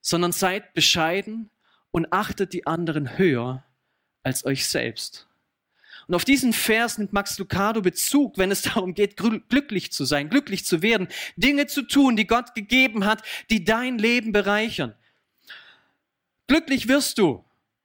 sondern 0.02 0.32
seid 0.32 0.74
bescheiden 0.74 1.48
und 1.90 2.12
achtet 2.12 2.52
die 2.52 2.66
anderen 2.66 3.16
höher 3.16 3.64
als 4.22 4.44
euch 4.44 4.68
selbst. 4.68 5.26
Und 6.06 6.14
auf 6.14 6.26
diesen 6.26 6.52
Vers 6.52 6.98
nimmt 6.98 7.14
Max 7.14 7.38
Lucado 7.38 7.80
Bezug, 7.80 8.36
wenn 8.36 8.50
es 8.50 8.60
darum 8.62 8.92
geht, 8.92 9.16
glücklich 9.16 9.92
zu 9.92 10.04
sein, 10.04 10.28
glücklich 10.28 10.66
zu 10.66 10.82
werden, 10.82 11.08
Dinge 11.36 11.66
zu 11.66 11.80
tun, 11.80 12.16
die 12.16 12.26
Gott 12.26 12.54
gegeben 12.54 13.06
hat, 13.06 13.22
die 13.48 13.64
dein 13.64 13.96
Leben 13.96 14.32
bereichern. 14.32 14.94
Glücklich 16.46 16.88
wirst 16.88 17.16
du, 17.16 17.43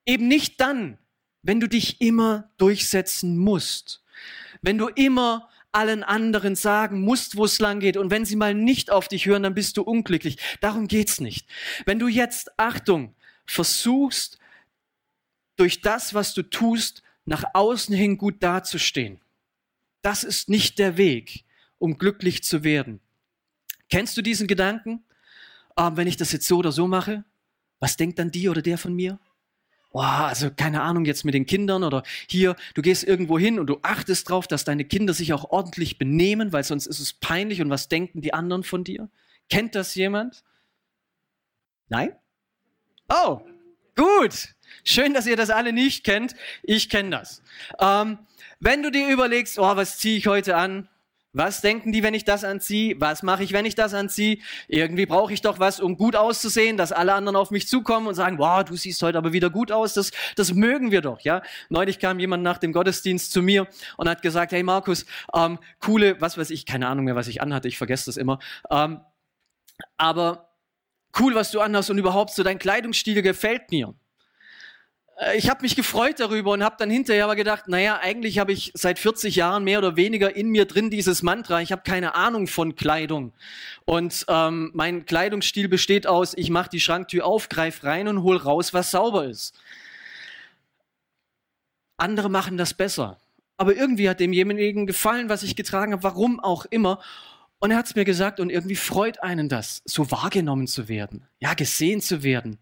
Eben 0.10 0.28
nicht 0.28 0.60
dann, 0.60 0.98
wenn 1.44 1.60
du 1.60 1.70
dich 1.70 2.02
immer 2.02 2.50
durchsetzen 2.58 3.38
musst, 3.38 4.04
wenn 4.64 4.80
du 4.80 4.88
immer 4.88 5.48
allen 5.72 6.04
anderen 6.04 6.56
sagen 6.56 7.02
musst, 7.02 7.38
wo 7.38 7.46
es 7.46 7.60
lang 7.60 7.80
geht. 7.80 7.96
Und 7.96 8.10
wenn 8.10 8.26
sie 8.26 8.36
mal 8.36 8.56
nicht 8.56 8.90
auf 8.90 9.08
dich 9.08 9.28
hören, 9.28 9.44
dann 9.44 9.54
bist 9.54 9.78
du 9.78 9.84
unglücklich. 9.84 10.40
Darum 10.62 10.88
geht's 10.88 11.22
nicht. 11.22 11.48
Wenn 11.86 12.00
du 12.00 12.08
jetzt, 12.08 12.50
Achtung, 12.58 13.14
versuchst, 13.46 14.40
durch 15.58 15.82
das, 15.82 16.16
was 16.16 16.34
du 16.34 16.42
tust, 16.42 17.04
nach 17.26 17.44
außen 17.54 17.96
hin 17.96 18.18
gut 18.18 18.42
dazustehen. 18.42 19.22
Das 20.02 20.24
ist 20.24 20.50
nicht 20.50 20.80
der 20.80 20.98
Weg, 20.98 21.46
um 21.78 22.00
glücklich 22.00 22.44
zu 22.44 22.64
werden. 22.64 23.00
Kennst 23.92 24.18
du 24.18 24.24
diesen 24.24 24.48
Gedanken? 24.48 25.04
Ah, 25.76 25.92
wenn 25.94 26.08
ich 26.08 26.18
das 26.18 26.32
jetzt 26.32 26.48
so 26.48 26.58
oder 26.58 26.72
so 26.72 26.88
mache, 26.88 27.26
was 27.80 27.96
denkt 27.96 28.18
dann 28.18 28.32
die 28.32 28.50
oder 28.50 28.64
der 28.64 28.80
von 28.80 28.96
mir? 28.96 29.20
Oh, 29.92 30.02
also 30.02 30.50
keine 30.52 30.82
Ahnung 30.82 31.06
jetzt 31.06 31.26
mit 31.26 31.34
den 31.34 31.46
Kindern 31.46 31.84
oder 31.84 32.04
hier, 32.28 32.56
du 32.74 32.82
gehst 32.82 33.04
irgendwo 33.04 33.40
hin 33.40 33.60
und 33.60 33.68
du 33.68 33.80
achtest 33.82 34.30
drauf, 34.30 34.48
dass 34.48 34.64
deine 34.64 34.86
Kinder 34.86 35.14
sich 35.14 35.34
auch 35.34 35.46
ordentlich 35.52 35.98
benehmen, 35.98 36.54
weil 36.54 36.64
sonst 36.64 36.86
ist 36.86 37.00
es 37.00 37.14
peinlich 37.14 37.62
und 37.62 37.70
was 37.70 37.90
denken 37.90 38.22
die 38.22 38.34
anderen 38.34 38.64
von 38.64 38.84
dir? 38.84 39.10
Kennt 39.50 39.76
das 39.76 39.96
jemand? 39.96 40.44
Nein? 41.88 42.16
Oh, 43.10 43.42
gut. 43.96 44.50
Schön, 44.84 45.14
dass 45.14 45.26
ihr 45.26 45.36
das 45.36 45.50
alle 45.50 45.74
nicht 45.74 46.04
kennt. 46.04 46.36
Ich 46.62 46.90
kenne 46.90 47.10
das. 47.10 47.42
Ähm, 47.80 48.20
wenn 48.60 48.84
du 48.84 48.92
dir 48.92 49.10
überlegst, 49.10 49.58
oh, 49.58 49.76
was 49.76 49.98
ziehe 49.98 50.18
ich 50.18 50.28
heute 50.28 50.56
an? 50.56 50.88
Was 51.32 51.62
denken 51.62 51.92
die, 51.92 52.02
wenn 52.02 52.16
ich 52.16 52.26
das 52.26 52.44
anziehe? 52.44 52.96
Was 53.00 53.22
mache 53.22 53.44
ich, 53.44 53.54
wenn 53.54 53.66
ich 53.66 53.76
das 53.76 53.94
anziehe? 53.94 54.40
Irgendwie 54.68 55.06
brauche 55.06 55.32
ich 55.32 55.42
doch 55.42 55.60
was, 55.60 55.80
um 55.80 55.96
gut 55.96 56.16
auszusehen, 56.16 56.76
dass 56.76 56.92
alle 56.92 57.14
anderen 57.14 57.36
auf 57.36 57.52
mich 57.52 57.68
zukommen 57.68 58.08
und 58.08 58.16
sagen, 58.16 58.40
wow, 58.40 58.64
du 58.64 58.76
siehst 58.76 59.02
heute 59.04 59.20
aber 59.20 59.32
wieder 59.32 59.52
gut 59.52 59.72
aus. 59.72 59.94
Das, 59.94 60.12
das 60.36 60.54
mögen 60.56 60.90
wir 60.90 61.02
doch, 61.02 61.20
ja. 61.22 61.44
Neulich 61.70 62.00
kam 62.00 62.20
jemand 62.20 62.42
nach 62.42 62.58
dem 62.58 62.74
Gottesdienst 62.74 63.32
zu 63.32 63.44
mir 63.44 63.68
und 63.98 64.10
hat 64.10 64.24
gesagt, 64.24 64.54
hey 64.54 64.64
Markus, 64.64 65.06
ähm, 65.36 65.60
coole, 65.80 66.20
was 66.20 66.38
weiß 66.38 66.50
ich, 66.50 66.66
keine 66.66 66.88
Ahnung 66.88 67.06
mehr, 67.06 67.16
was 67.16 67.28
ich 67.28 67.42
anhatte, 67.44 67.68
ich 67.68 67.78
vergesse 67.78 68.08
das 68.08 68.18
immer. 68.18 68.40
Ähm, 68.72 69.02
aber 69.98 70.50
cool, 71.20 71.36
was 71.36 71.52
du 71.52 71.60
anhast 71.60 71.92
und 71.92 72.00
überhaupt 72.00 72.32
so 72.32 72.42
dein 72.42 72.58
Kleidungsstil 72.58 73.22
gefällt 73.22 73.70
mir. 73.70 73.94
Äh, 75.20 75.38
ich 75.38 75.50
habe 75.50 75.62
mich 75.62 75.76
gefreut 75.76 76.20
darüber 76.20 76.52
und 76.52 76.64
habe 76.64 76.76
dann 76.80 76.90
hinterher 76.90 77.26
aber 77.26 77.36
gedacht, 77.36 77.68
naja, 77.68 78.00
eigentlich 78.02 78.40
habe 78.40 78.52
ich 78.52 78.72
seit 78.74 79.00
40 79.00 79.36
Jahren 79.36 79.64
mehr 79.64 79.80
oder 79.80 79.96
weniger 79.96 80.36
in 80.36 80.50
mir 80.50 80.66
drin 80.66 80.90
dieses 80.90 81.22
Mantra. 81.22 81.62
Ich 81.62 81.72
habe 81.72 81.84
keine 81.84 82.16
Ahnung 82.16 82.48
von 82.48 82.76
Kleidung. 82.76 83.34
Und 83.86 84.26
ähm, 84.28 84.72
mein 84.74 85.06
Kleidungsstil 85.06 85.68
besteht 85.68 86.08
aus, 86.08 86.34
ich 86.36 86.50
mache 86.50 86.70
die 86.70 86.80
Schranktür 86.80 87.26
auf, 87.26 87.50
greif 87.50 87.84
rein 87.84 88.08
und 88.08 88.24
hol 88.24 88.38
raus, 88.38 88.74
was 88.74 88.92
sauber 88.92 89.26
ist. 89.26 89.54
Andere 91.98 92.30
machen 92.30 92.58
das 92.58 92.74
besser. 92.74 93.18
Aber 93.58 93.76
irgendwie 93.76 94.10
hat 94.10 94.22
demjenigen 94.22 94.88
gefallen, 94.88 95.28
was 95.28 95.44
ich 95.44 95.58
getragen 95.58 95.92
habe, 95.92 96.04
warum 96.04 96.40
auch 96.40 96.66
immer. 96.66 97.02
Und 97.60 97.72
er 97.72 97.78
hat 97.78 97.88
es 97.88 97.96
mir 97.96 98.06
gesagt 98.06 98.40
und 98.40 98.50
irgendwie 98.50 98.78
freut 98.78 99.22
einen 99.22 99.50
das, 99.50 99.82
so 99.84 100.10
wahrgenommen 100.12 100.66
zu 100.66 100.88
werden, 100.88 101.28
ja, 101.40 101.56
gesehen 101.56 102.00
zu 102.00 102.24
werden. 102.24 102.58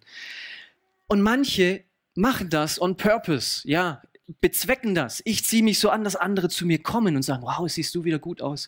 Und 1.05 1.21
manche 1.21 1.83
machen 2.17 2.49
das 2.49 2.81
on 2.81 2.97
purpose, 2.97 3.61
ja, 3.67 4.01
bezwecken 4.41 4.95
das. 4.95 5.21
Ich 5.23 5.45
ziehe 5.45 5.63
mich 5.63 5.79
so 5.79 5.89
an, 5.89 6.03
dass 6.03 6.15
andere 6.15 6.49
zu 6.49 6.65
mir 6.65 6.81
kommen 6.81 7.15
und 7.15 7.21
sagen, 7.21 7.43
wow, 7.43 7.69
siehst 7.69 7.95
du 7.95 8.03
wieder 8.03 8.19
gut 8.19 8.41
aus. 8.41 8.67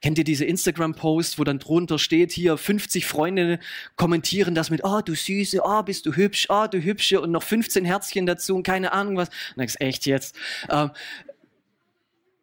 Kennt 0.00 0.18
ihr 0.18 0.24
diese 0.24 0.44
Instagram-Post, 0.44 1.38
wo 1.38 1.44
dann 1.44 1.58
drunter 1.58 1.98
steht, 1.98 2.30
hier 2.30 2.56
50 2.56 3.06
Freundinnen 3.06 3.58
kommentieren 3.96 4.54
das 4.54 4.70
mit, 4.70 4.84
oh 4.84 5.00
du 5.00 5.14
Süße, 5.14 5.62
oh 5.64 5.82
bist 5.82 6.04
du 6.04 6.12
hübsch, 6.12 6.46
oh 6.50 6.66
du 6.70 6.78
Hübsche 6.78 7.20
und 7.20 7.30
noch 7.30 7.42
15 7.42 7.84
Herzchen 7.84 8.26
dazu 8.26 8.54
und 8.54 8.64
keine 8.64 8.92
Ahnung 8.92 9.16
was. 9.16 9.28
Und 9.28 9.56
dann 9.56 9.66
ist 9.66 9.80
echt 9.80 10.04
jetzt. 10.06 10.36
Ähm, 10.68 10.90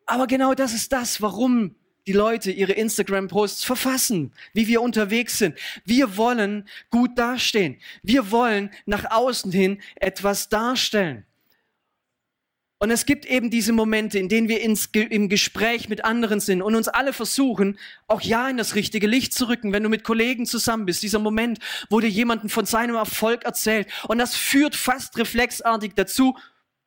aber 0.08 0.28
genau 0.28 0.56
das 0.56 0.74
ist 0.74 0.92
das, 0.92 1.22
warum 1.22 1.76
die 2.08 2.14
Leute 2.14 2.52
ihre 2.52 2.74
Instagram-Posts 2.74 3.64
verfassen, 3.64 4.34
wie 4.54 4.68
wir 4.68 4.82
unterwegs 4.82 5.38
sind. 5.38 5.58
Wir 5.86 6.18
wollen 6.18 6.68
gut 6.90 7.18
dastehen. 7.18 7.80
Wir 8.02 8.32
wollen 8.32 8.72
nach 8.86 9.12
außen 9.12 9.52
hin 9.52 9.82
etwas 9.96 10.50
darstellen. 10.50 11.26
Und 12.82 12.90
es 12.90 13.06
gibt 13.06 13.28
eben 13.28 13.52
diese 13.52 13.74
Momente, 13.74 14.18
in 14.18 14.28
denen 14.28 14.50
wir 14.50 14.60
ins, 14.62 14.88
im 14.88 15.30
Gespräch 15.30 15.88
mit 15.88 16.04
anderen 16.04 16.40
sind 16.40 16.64
und 16.64 16.74
uns 16.74 16.88
alle 16.88 17.14
versuchen, 17.14 17.78
auch 18.08 18.22
ja 18.22 18.50
in 18.50 18.58
das 18.58 18.74
richtige 18.74 19.06
Licht 19.06 19.36
zu 19.36 19.48
rücken, 19.48 19.72
wenn 19.72 19.84
du 19.84 19.90
mit 19.90 20.04
Kollegen 20.04 20.48
zusammen 20.48 20.88
bist. 20.88 21.04
Dieser 21.04 21.20
Moment, 21.20 21.60
wo 21.92 22.00
dir 22.00 22.10
jemanden 22.10 22.50
von 22.50 22.66
seinem 22.66 22.96
Erfolg 22.96 23.44
erzählt. 23.44 23.88
Und 24.08 24.18
das 24.18 24.36
führt 24.36 24.76
fast 24.76 25.16
reflexartig 25.20 25.92
dazu, 25.96 26.36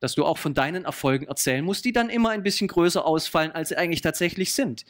dass 0.05 0.13
du 0.13 0.23
auch 0.23 0.37
von 0.37 0.53
deinen 0.53 0.85
Erfolgen 0.85 1.25
erzählen 1.25 1.65
musst, 1.65 1.83
die 1.83 1.91
dann 1.91 2.09
immer 2.09 2.29
ein 2.29 2.43
bisschen 2.43 2.67
größer 2.67 3.03
ausfallen, 3.03 3.51
als 3.53 3.69
sie 3.69 3.77
eigentlich 3.77 4.01
tatsächlich 4.01 4.53
sind. 4.53 4.85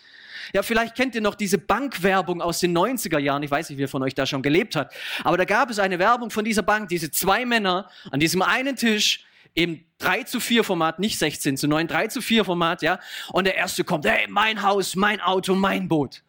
Ja, 0.53 0.61
vielleicht 0.61 0.93
kennt 0.93 1.15
ihr 1.15 1.21
noch 1.21 1.35
diese 1.35 1.57
Bankwerbung 1.57 2.41
aus 2.41 2.59
den 2.59 2.77
90er 2.77 3.17
Jahren. 3.17 3.41
Ich 3.41 3.49
weiß 3.49 3.69
nicht, 3.69 3.79
wer 3.79 3.87
von 3.87 4.03
euch 4.03 4.13
da 4.13 4.25
schon 4.25 4.41
gelebt 4.41 4.75
hat. 4.75 4.93
Aber 5.23 5.37
da 5.37 5.45
gab 5.45 5.69
es 5.69 5.79
eine 5.79 5.99
Werbung 5.99 6.31
von 6.31 6.43
dieser 6.43 6.63
Bank, 6.63 6.89
diese 6.89 7.11
zwei 7.11 7.45
Männer 7.45 7.89
an 8.11 8.19
diesem 8.19 8.41
einen 8.41 8.75
Tisch, 8.75 9.25
im 9.53 9.85
3 9.99 10.23
zu 10.23 10.41
4 10.41 10.65
Format, 10.65 10.99
nicht 10.99 11.17
16 11.17 11.55
zu 11.55 11.69
9, 11.69 11.87
3 11.87 12.07
zu 12.07 12.21
4 12.21 12.43
Format, 12.43 12.81
ja. 12.81 12.99
Und 13.31 13.45
der 13.45 13.55
erste 13.55 13.85
kommt, 13.85 14.05
hey, 14.05 14.27
mein 14.27 14.63
Haus, 14.63 14.97
mein 14.97 15.21
Auto, 15.21 15.55
mein 15.55 15.87
Boot. 15.87 16.23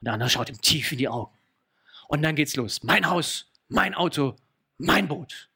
Und 0.00 0.06
der 0.06 0.14
andere 0.14 0.28
schaut 0.28 0.48
ihm 0.48 0.60
tief 0.60 0.90
in 0.90 0.98
die 0.98 1.06
Augen. 1.08 1.30
Und 2.08 2.22
dann 2.22 2.34
geht's 2.34 2.56
los. 2.56 2.82
Mein 2.82 3.08
Haus, 3.08 3.52
mein 3.68 3.94
Auto, 3.94 4.34
mein 4.78 5.06
Boot. 5.06 5.48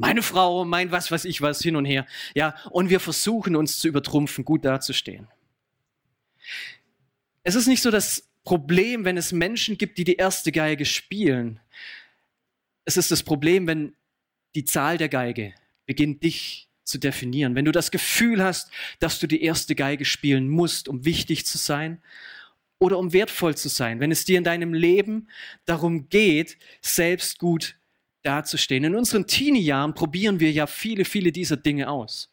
Meine 0.00 0.22
Frau, 0.22 0.64
mein 0.64 0.90
was 0.90 1.10
weiß 1.10 1.26
ich 1.26 1.42
was, 1.42 1.60
hin 1.60 1.76
und 1.76 1.84
her. 1.84 2.06
Ja, 2.34 2.54
und 2.70 2.90
wir 2.90 3.00
versuchen 3.00 3.54
uns 3.54 3.78
zu 3.78 3.88
übertrumpfen, 3.88 4.44
gut 4.44 4.64
dazustehen. 4.64 5.28
Es 7.42 7.54
ist 7.54 7.66
nicht 7.66 7.82
so 7.82 7.90
das 7.90 8.28
Problem, 8.44 9.04
wenn 9.04 9.16
es 9.16 9.32
Menschen 9.32 9.76
gibt, 9.76 9.98
die 9.98 10.04
die 10.04 10.16
erste 10.16 10.52
Geige 10.52 10.84
spielen. 10.84 11.60
Es 12.84 12.96
ist 12.96 13.10
das 13.10 13.22
Problem, 13.22 13.66
wenn 13.66 13.94
die 14.54 14.64
Zahl 14.64 14.98
der 14.98 15.08
Geige 15.08 15.54
beginnt 15.86 16.22
dich 16.22 16.68
zu 16.84 16.98
definieren. 16.98 17.54
Wenn 17.54 17.64
du 17.64 17.72
das 17.72 17.90
Gefühl 17.90 18.42
hast, 18.42 18.70
dass 18.98 19.20
du 19.20 19.26
die 19.26 19.42
erste 19.42 19.74
Geige 19.74 20.04
spielen 20.04 20.48
musst, 20.48 20.88
um 20.88 21.04
wichtig 21.04 21.46
zu 21.46 21.58
sein 21.58 22.02
oder 22.78 22.98
um 22.98 23.12
wertvoll 23.12 23.56
zu 23.56 23.68
sein, 23.68 24.00
wenn 24.00 24.10
es 24.10 24.24
dir 24.24 24.38
in 24.38 24.44
deinem 24.44 24.72
Leben 24.72 25.28
darum 25.66 26.08
geht, 26.08 26.56
selbst 26.80 27.38
gut 27.38 27.76
dazustehen. 28.22 28.84
In 28.84 28.94
unseren 28.94 29.26
Teenie-Jahren 29.26 29.94
probieren 29.94 30.40
wir 30.40 30.52
ja 30.52 30.66
viele, 30.66 31.04
viele 31.04 31.32
dieser 31.32 31.56
Dinge 31.56 31.88
aus. 31.88 32.30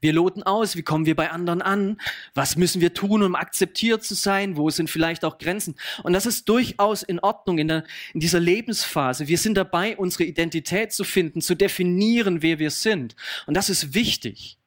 Wir 0.00 0.14
loten 0.14 0.42
aus, 0.42 0.76
wie 0.76 0.82
kommen 0.82 1.04
wir 1.04 1.14
bei 1.14 1.30
anderen 1.30 1.60
an, 1.60 2.00
was 2.32 2.56
müssen 2.56 2.80
wir 2.80 2.94
tun, 2.94 3.22
um 3.22 3.34
akzeptiert 3.34 4.02
zu 4.02 4.14
sein, 4.14 4.56
wo 4.56 4.70
sind 4.70 4.88
vielleicht 4.88 5.24
auch 5.24 5.36
Grenzen. 5.36 5.74
Und 6.02 6.14
das 6.14 6.24
ist 6.24 6.48
durchaus 6.48 7.02
in 7.02 7.20
Ordnung 7.20 7.58
in, 7.58 7.68
der, 7.68 7.84
in 8.14 8.20
dieser 8.20 8.40
Lebensphase. 8.40 9.28
Wir 9.28 9.36
sind 9.36 9.56
dabei, 9.56 9.98
unsere 9.98 10.24
Identität 10.24 10.92
zu 10.92 11.04
finden, 11.04 11.42
zu 11.42 11.54
definieren, 11.54 12.40
wer 12.40 12.58
wir 12.58 12.70
sind. 12.70 13.14
Und 13.46 13.54
das 13.54 13.68
ist 13.68 13.92
wichtig. 13.92 14.58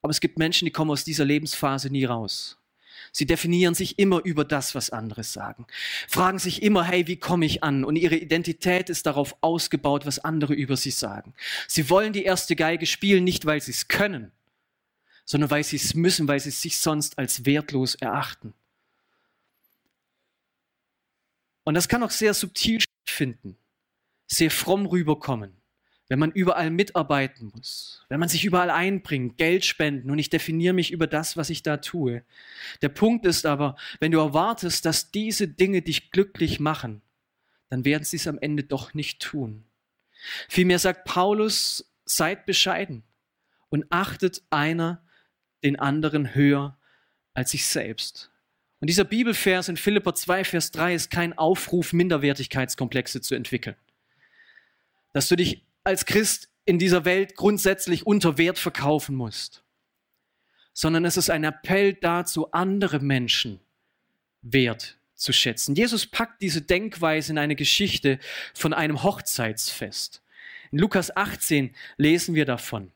Aber 0.00 0.12
es 0.12 0.20
gibt 0.20 0.38
Menschen, 0.38 0.66
die 0.66 0.72
kommen 0.72 0.92
aus 0.92 1.02
dieser 1.02 1.24
Lebensphase 1.24 1.90
nie 1.90 2.04
raus. 2.04 2.56
Sie 3.16 3.24
definieren 3.24 3.74
sich 3.74 3.98
immer 3.98 4.22
über 4.26 4.44
das, 4.44 4.74
was 4.74 4.90
andere 4.90 5.24
sagen. 5.24 5.66
Fragen 6.06 6.38
sich 6.38 6.62
immer, 6.62 6.84
hey, 6.84 7.06
wie 7.06 7.16
komme 7.16 7.46
ich 7.46 7.62
an? 7.64 7.82
Und 7.82 7.96
ihre 7.96 8.16
Identität 8.16 8.90
ist 8.90 9.06
darauf 9.06 9.38
ausgebaut, 9.40 10.04
was 10.04 10.18
andere 10.18 10.52
über 10.52 10.76
sie 10.76 10.90
sagen. 10.90 11.32
Sie 11.66 11.88
wollen 11.88 12.12
die 12.12 12.24
erste 12.24 12.54
Geige 12.56 12.84
spielen, 12.84 13.24
nicht 13.24 13.46
weil 13.46 13.62
sie 13.62 13.70
es 13.70 13.88
können, 13.88 14.32
sondern 15.24 15.48
weil 15.48 15.64
sie 15.64 15.76
es 15.76 15.94
müssen, 15.94 16.28
weil 16.28 16.40
sie 16.40 16.50
sich 16.50 16.78
sonst 16.78 17.16
als 17.16 17.46
wertlos 17.46 17.94
erachten. 17.94 18.52
Und 21.64 21.72
das 21.72 21.88
kann 21.88 22.02
auch 22.02 22.10
sehr 22.10 22.34
subtil 22.34 22.82
stattfinden, 22.82 23.56
sehr 24.26 24.50
fromm 24.50 24.84
rüberkommen, 24.84 25.56
wenn 26.08 26.18
man 26.18 26.30
überall 26.30 26.70
mitarbeiten 26.70 27.50
muss, 27.54 28.04
wenn 28.08 28.20
man 28.20 28.28
sich 28.28 28.44
überall 28.44 28.70
einbringt, 28.70 29.38
Geld 29.38 29.64
spenden 29.64 30.10
und 30.10 30.18
ich 30.18 30.30
definiere 30.30 30.74
mich 30.74 30.92
über 30.92 31.06
das, 31.06 31.36
was 31.36 31.50
ich 31.50 31.62
da 31.62 31.78
tue. 31.78 32.22
Der 32.82 32.88
Punkt 32.88 33.26
ist 33.26 33.44
aber, 33.44 33.76
wenn 33.98 34.12
du 34.12 34.18
erwartest, 34.18 34.84
dass 34.84 35.10
diese 35.10 35.48
Dinge 35.48 35.82
dich 35.82 36.10
glücklich 36.10 36.60
machen, 36.60 37.02
dann 37.68 37.84
werden 37.84 38.04
sie 38.04 38.16
es 38.16 38.28
am 38.28 38.38
Ende 38.38 38.62
doch 38.62 38.94
nicht 38.94 39.20
tun. 39.20 39.64
Vielmehr 40.48 40.78
sagt 40.78 41.04
Paulus, 41.04 41.92
seid 42.04 42.46
bescheiden 42.46 43.02
und 43.68 43.86
achtet 43.90 44.42
einer 44.50 45.02
den 45.64 45.76
anderen 45.76 46.34
höher 46.34 46.78
als 47.34 47.50
sich 47.50 47.66
selbst. 47.66 48.30
Und 48.80 48.88
dieser 48.88 49.04
Bibelvers 49.04 49.68
in 49.68 49.76
Philippa 49.76 50.14
2, 50.14 50.44
Vers 50.44 50.70
3 50.70 50.94
ist 50.94 51.10
kein 51.10 51.36
Aufruf, 51.36 51.92
Minderwertigkeitskomplexe 51.92 53.20
zu 53.20 53.34
entwickeln. 53.34 53.76
Dass 55.12 55.28
du 55.28 55.36
dich 55.36 55.64
als 55.86 56.04
Christ 56.04 56.48
in 56.64 56.78
dieser 56.78 57.04
Welt 57.04 57.36
grundsätzlich 57.36 58.06
unter 58.06 58.38
Wert 58.38 58.58
verkaufen 58.58 59.14
musst, 59.14 59.62
sondern 60.72 61.04
es 61.04 61.16
ist 61.16 61.30
ein 61.30 61.44
Appell 61.44 61.94
dazu, 61.94 62.50
andere 62.52 62.98
Menschen 62.98 63.60
wert 64.42 64.98
zu 65.14 65.32
schätzen. 65.32 65.74
Jesus 65.74 66.06
packt 66.06 66.42
diese 66.42 66.60
Denkweise 66.60 67.32
in 67.32 67.38
eine 67.38 67.56
Geschichte 67.56 68.18
von 68.52 68.74
einem 68.74 69.02
Hochzeitsfest. 69.02 70.22
In 70.72 70.78
Lukas 70.78 71.16
18 71.16 71.74
lesen 71.96 72.34
wir 72.34 72.44
davon. 72.44 72.92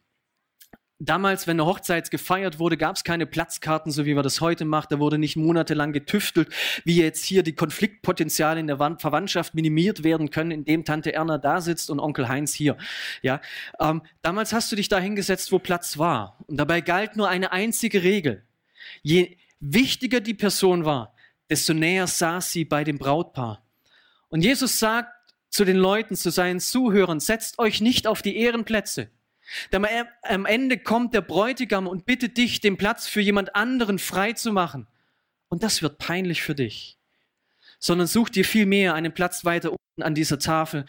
Damals, 1.03 1.47
wenn 1.47 1.59
eine 1.59 1.65
Hochzeit 1.65 2.11
gefeiert 2.11 2.59
wurde, 2.59 2.77
gab 2.77 2.95
es 2.95 3.05
keine 3.05 3.25
Platzkarten, 3.25 3.91
so 3.91 4.05
wie 4.05 4.13
man 4.13 4.23
das 4.23 4.43
heute 4.43 4.67
macht. 4.67 4.93
Da 4.93 4.99
wurde 4.99 5.17
nicht 5.17 5.35
monatelang 5.35 5.95
getüftelt, 5.95 6.51
wie 6.85 6.97
jetzt 6.97 7.25
hier 7.25 7.43
die 7.43 7.55
Konfliktpotenziale 7.55 8.61
in 8.61 8.67
der 8.67 8.77
Verwandtschaft 8.77 9.55
minimiert 9.55 10.05
werden 10.05 10.31
können, 10.31 10.51
indem 10.51 10.85
Tante 10.85 11.15
Erna 11.15 11.39
da 11.39 11.63
sitzt 11.63 11.89
und 11.89 12.01
Onkel 12.01 12.29
Heinz 12.29 12.53
hier. 12.53 12.77
Ja, 13.23 13.41
ähm, 13.81 14.03
damals 14.21 14.53
hast 14.53 14.71
du 14.73 14.77
dich 14.77 14.91
da 14.91 14.99
hingesetzt, 14.99 15.51
wo 15.53 15.59
Platz 15.59 15.97
war. 15.97 16.37
Und 16.47 16.59
dabei 16.59 16.83
galt 16.83 17.17
nur 17.17 17.31
eine 17.31 17.51
einzige 17.51 18.03
Regel. 18.03 18.45
Je 19.01 19.39
wichtiger 19.59 20.21
die 20.21 20.35
Person 20.35 20.85
war, 20.85 21.15
desto 21.49 21.73
näher 21.73 22.09
saß 22.09 22.53
sie 22.53 22.67
bei 22.67 22.85
dem 22.85 22.99
Brautpaar. 22.99 23.65
Und 24.29 24.43
Jesus 24.43 24.79
sagt 24.79 25.11
zu 25.49 25.65
den 25.65 25.79
Leuten, 25.79 26.15
zu 26.15 26.29
seinen 26.29 26.61
Zuhörern, 26.61 27.21
setzt 27.21 27.59
euch 27.59 27.81
nicht 27.81 28.07
auf 28.07 28.21
die 28.21 28.37
Ehrenplätze 28.37 29.11
denn 29.73 29.85
am 30.23 30.47
Ende 30.47 30.79
kommt 30.79 31.15
der 31.15 31.21
Bräutigam 31.21 31.87
und 31.87 32.07
bittet 32.07 32.37
dich, 32.37 32.61
den 32.61 32.77
Platz 32.77 33.07
für 33.07 33.21
jemand 33.21 33.55
anderen 33.57 33.99
frei 33.99 34.33
zu 34.33 34.53
machen. 34.53 34.87
Und 35.49 35.63
das 35.63 35.83
wird 35.83 35.99
peinlich 35.99 36.43
für 36.43 36.55
dich. 36.55 36.99
Sondern 37.79 38.07
such 38.07 38.29
dir 38.29 38.45
vielmehr 38.45 38.95
einen 38.95 39.13
Platz 39.13 39.45
weiter 39.45 39.71
unten 39.71 40.03
an 40.03 40.15
dieser 40.15 40.39
Tafel. 40.39 40.85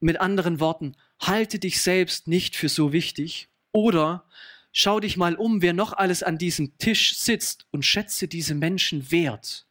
Mit 0.00 0.20
anderen 0.20 0.60
Worten, 0.60 0.96
halte 1.20 1.58
dich 1.58 1.80
selbst 1.80 2.28
nicht 2.28 2.56
für 2.56 2.68
so 2.68 2.92
wichtig. 2.92 3.48
Oder 3.72 4.24
schau 4.72 5.00
dich 5.00 5.16
mal 5.16 5.34
um, 5.34 5.62
wer 5.62 5.72
noch 5.72 5.92
alles 5.92 6.22
an 6.22 6.38
diesem 6.38 6.76
Tisch 6.78 7.16
sitzt 7.16 7.66
und 7.70 7.84
schätze 7.84 8.28
diese 8.28 8.54
Menschen 8.54 9.10
wert. 9.10 9.66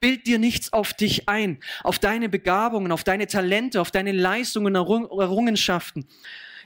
Bild 0.00 0.26
dir 0.26 0.38
nichts 0.38 0.72
auf 0.72 0.92
dich 0.94 1.28
ein, 1.28 1.58
auf 1.82 1.98
deine 1.98 2.28
Begabungen, 2.28 2.92
auf 2.92 3.02
deine 3.02 3.26
Talente, 3.26 3.80
auf 3.80 3.90
deine 3.90 4.12
Leistungen, 4.12 4.74
Errungenschaften, 4.74 6.06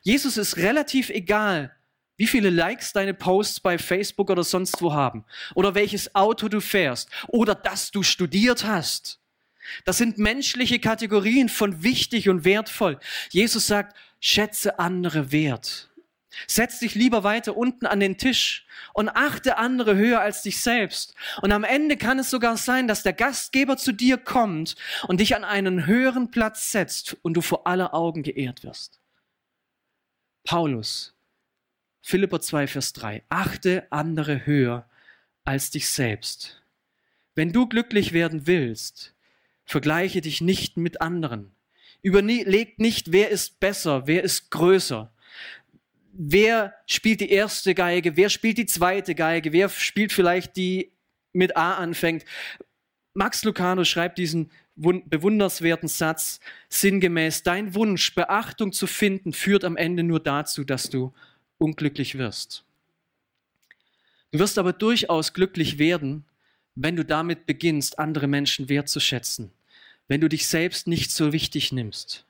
Jesus 0.02 0.36
ist 0.36 0.56
relativ 0.56 1.10
egal, 1.10 1.74
wie 2.16 2.26
viele 2.26 2.50
Likes 2.50 2.92
deine 2.92 3.14
Posts 3.14 3.60
bei 3.60 3.78
Facebook 3.78 4.28
oder 4.28 4.44
sonst 4.44 4.82
wo 4.82 4.92
haben 4.92 5.24
oder 5.54 5.74
welches 5.74 6.14
Auto 6.14 6.48
du 6.48 6.60
fährst 6.60 7.08
oder 7.28 7.54
dass 7.54 7.90
du 7.90 8.02
studiert 8.02 8.64
hast. 8.64 9.20
Das 9.84 9.98
sind 9.98 10.18
menschliche 10.18 10.78
Kategorien 10.78 11.48
von 11.48 11.82
wichtig 11.82 12.28
und 12.28 12.44
wertvoll. 12.44 12.98
Jesus 13.30 13.66
sagt, 13.66 13.96
schätze 14.20 14.78
andere 14.78 15.32
wert. 15.32 15.88
Setz 16.46 16.78
dich 16.78 16.94
lieber 16.94 17.24
weiter 17.24 17.56
unten 17.56 17.86
an 17.86 18.00
den 18.00 18.16
Tisch 18.16 18.66
und 18.92 19.08
achte 19.08 19.56
andere 19.56 19.96
höher 19.96 20.20
als 20.20 20.42
dich 20.42 20.60
selbst. 20.60 21.14
Und 21.42 21.52
am 21.52 21.64
Ende 21.64 21.96
kann 21.96 22.18
es 22.18 22.30
sogar 22.30 22.56
sein, 22.56 22.86
dass 22.86 23.02
der 23.02 23.12
Gastgeber 23.12 23.76
zu 23.76 23.92
dir 23.92 24.16
kommt 24.16 24.76
und 25.08 25.20
dich 25.20 25.34
an 25.34 25.44
einen 25.44 25.86
höheren 25.86 26.30
Platz 26.30 26.70
setzt 26.70 27.16
und 27.22 27.34
du 27.34 27.40
vor 27.40 27.66
aller 27.66 27.94
Augen 27.94 28.22
geehrt 28.22 28.62
wirst. 28.62 28.99
Paulus, 30.44 31.14
Philipper 32.02 32.40
2, 32.40 32.66
Vers 32.66 32.92
3, 32.94 33.22
achte 33.28 33.86
andere 33.90 34.46
höher 34.46 34.88
als 35.44 35.70
dich 35.70 35.88
selbst. 35.88 36.62
Wenn 37.34 37.52
du 37.52 37.66
glücklich 37.66 38.12
werden 38.12 38.46
willst, 38.46 39.14
vergleiche 39.64 40.20
dich 40.20 40.40
nicht 40.40 40.76
mit 40.76 41.00
anderen. 41.00 41.52
Überleg 42.02 42.78
nicht, 42.78 43.12
wer 43.12 43.28
ist 43.30 43.60
besser, 43.60 44.06
wer 44.06 44.22
ist 44.22 44.50
größer. 44.50 45.12
Wer 46.12 46.74
spielt 46.86 47.20
die 47.20 47.30
erste 47.30 47.74
Geige, 47.74 48.16
wer 48.16 48.30
spielt 48.30 48.58
die 48.58 48.66
zweite 48.66 49.14
Geige, 49.14 49.52
wer 49.52 49.68
spielt 49.68 50.12
vielleicht 50.12 50.56
die 50.56 50.90
mit 51.32 51.56
A 51.56 51.74
anfängt. 51.74 52.24
Max 53.14 53.44
Lucado 53.44 53.84
schreibt 53.84 54.18
diesen 54.18 54.50
bewunderswerten 54.76 55.88
Satz 55.88 56.40
sinngemäß, 56.68 57.42
dein 57.42 57.74
Wunsch, 57.74 58.14
Beachtung 58.14 58.72
zu 58.72 58.86
finden, 58.86 59.32
führt 59.32 59.64
am 59.64 59.76
Ende 59.76 60.02
nur 60.02 60.20
dazu, 60.20 60.64
dass 60.64 60.88
du 60.88 61.12
unglücklich 61.58 62.16
wirst. 62.16 62.64
Du 64.32 64.38
wirst 64.38 64.58
aber 64.58 64.72
durchaus 64.72 65.32
glücklich 65.32 65.78
werden, 65.78 66.24
wenn 66.74 66.96
du 66.96 67.04
damit 67.04 67.46
beginnst, 67.46 67.98
andere 67.98 68.26
Menschen 68.26 68.68
wertzuschätzen, 68.68 69.50
wenn 70.08 70.20
du 70.20 70.28
dich 70.28 70.46
selbst 70.46 70.86
nicht 70.86 71.10
so 71.10 71.32
wichtig 71.32 71.72
nimmst, 71.72 72.24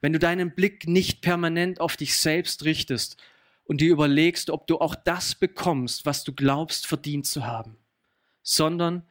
wenn 0.00 0.12
du 0.12 0.18
deinen 0.18 0.54
Blick 0.54 0.86
nicht 0.86 1.22
permanent 1.22 1.80
auf 1.80 1.96
dich 1.96 2.16
selbst 2.16 2.64
richtest 2.64 3.16
und 3.64 3.80
dir 3.80 3.90
überlegst, 3.90 4.50
ob 4.50 4.66
du 4.66 4.78
auch 4.78 4.94
das 4.94 5.34
bekommst, 5.34 6.04
was 6.04 6.24
du 6.24 6.32
glaubst 6.32 6.86
verdient 6.86 7.26
zu 7.26 7.46
haben, 7.46 7.76
sondern 8.42 9.02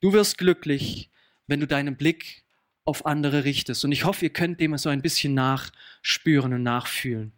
du 0.00 0.12
wirst 0.12 0.36
glücklich, 0.36 1.10
wenn 1.48 1.58
du 1.58 1.66
deinen 1.66 1.96
Blick 1.96 2.44
auf 2.84 3.04
andere 3.04 3.44
richtest. 3.44 3.84
Und 3.84 3.92
ich 3.92 4.04
hoffe, 4.04 4.26
ihr 4.26 4.32
könnt 4.32 4.60
dem 4.60 4.78
so 4.78 4.88
ein 4.88 5.02
bisschen 5.02 5.34
nachspüren 5.34 6.54
und 6.54 6.62
nachfühlen. 6.62 7.32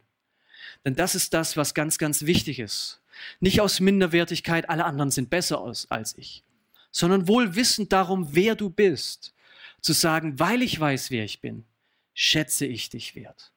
Denn 0.84 0.94
das 0.94 1.14
ist 1.14 1.32
das, 1.34 1.56
was 1.56 1.74
ganz, 1.74 1.98
ganz 1.98 2.26
wichtig 2.26 2.58
ist. 2.58 3.00
Nicht 3.40 3.60
aus 3.60 3.80
Minderwertigkeit, 3.80 4.68
alle 4.68 4.84
anderen 4.84 5.10
sind 5.10 5.30
besser 5.30 5.60
aus 5.60 5.90
als 5.90 6.16
ich, 6.16 6.44
sondern 6.90 7.28
wohl 7.28 7.54
wissend 7.54 7.92
darum, 7.92 8.28
wer 8.32 8.54
du 8.54 8.70
bist. 8.70 9.34
Zu 9.80 9.92
sagen, 9.94 10.38
weil 10.38 10.60
ich 10.60 10.78
weiß, 10.78 11.10
wer 11.10 11.24
ich 11.24 11.40
bin, 11.40 11.64
schätze 12.12 12.66
ich 12.66 12.90
dich 12.90 13.14
wert. 13.14 13.50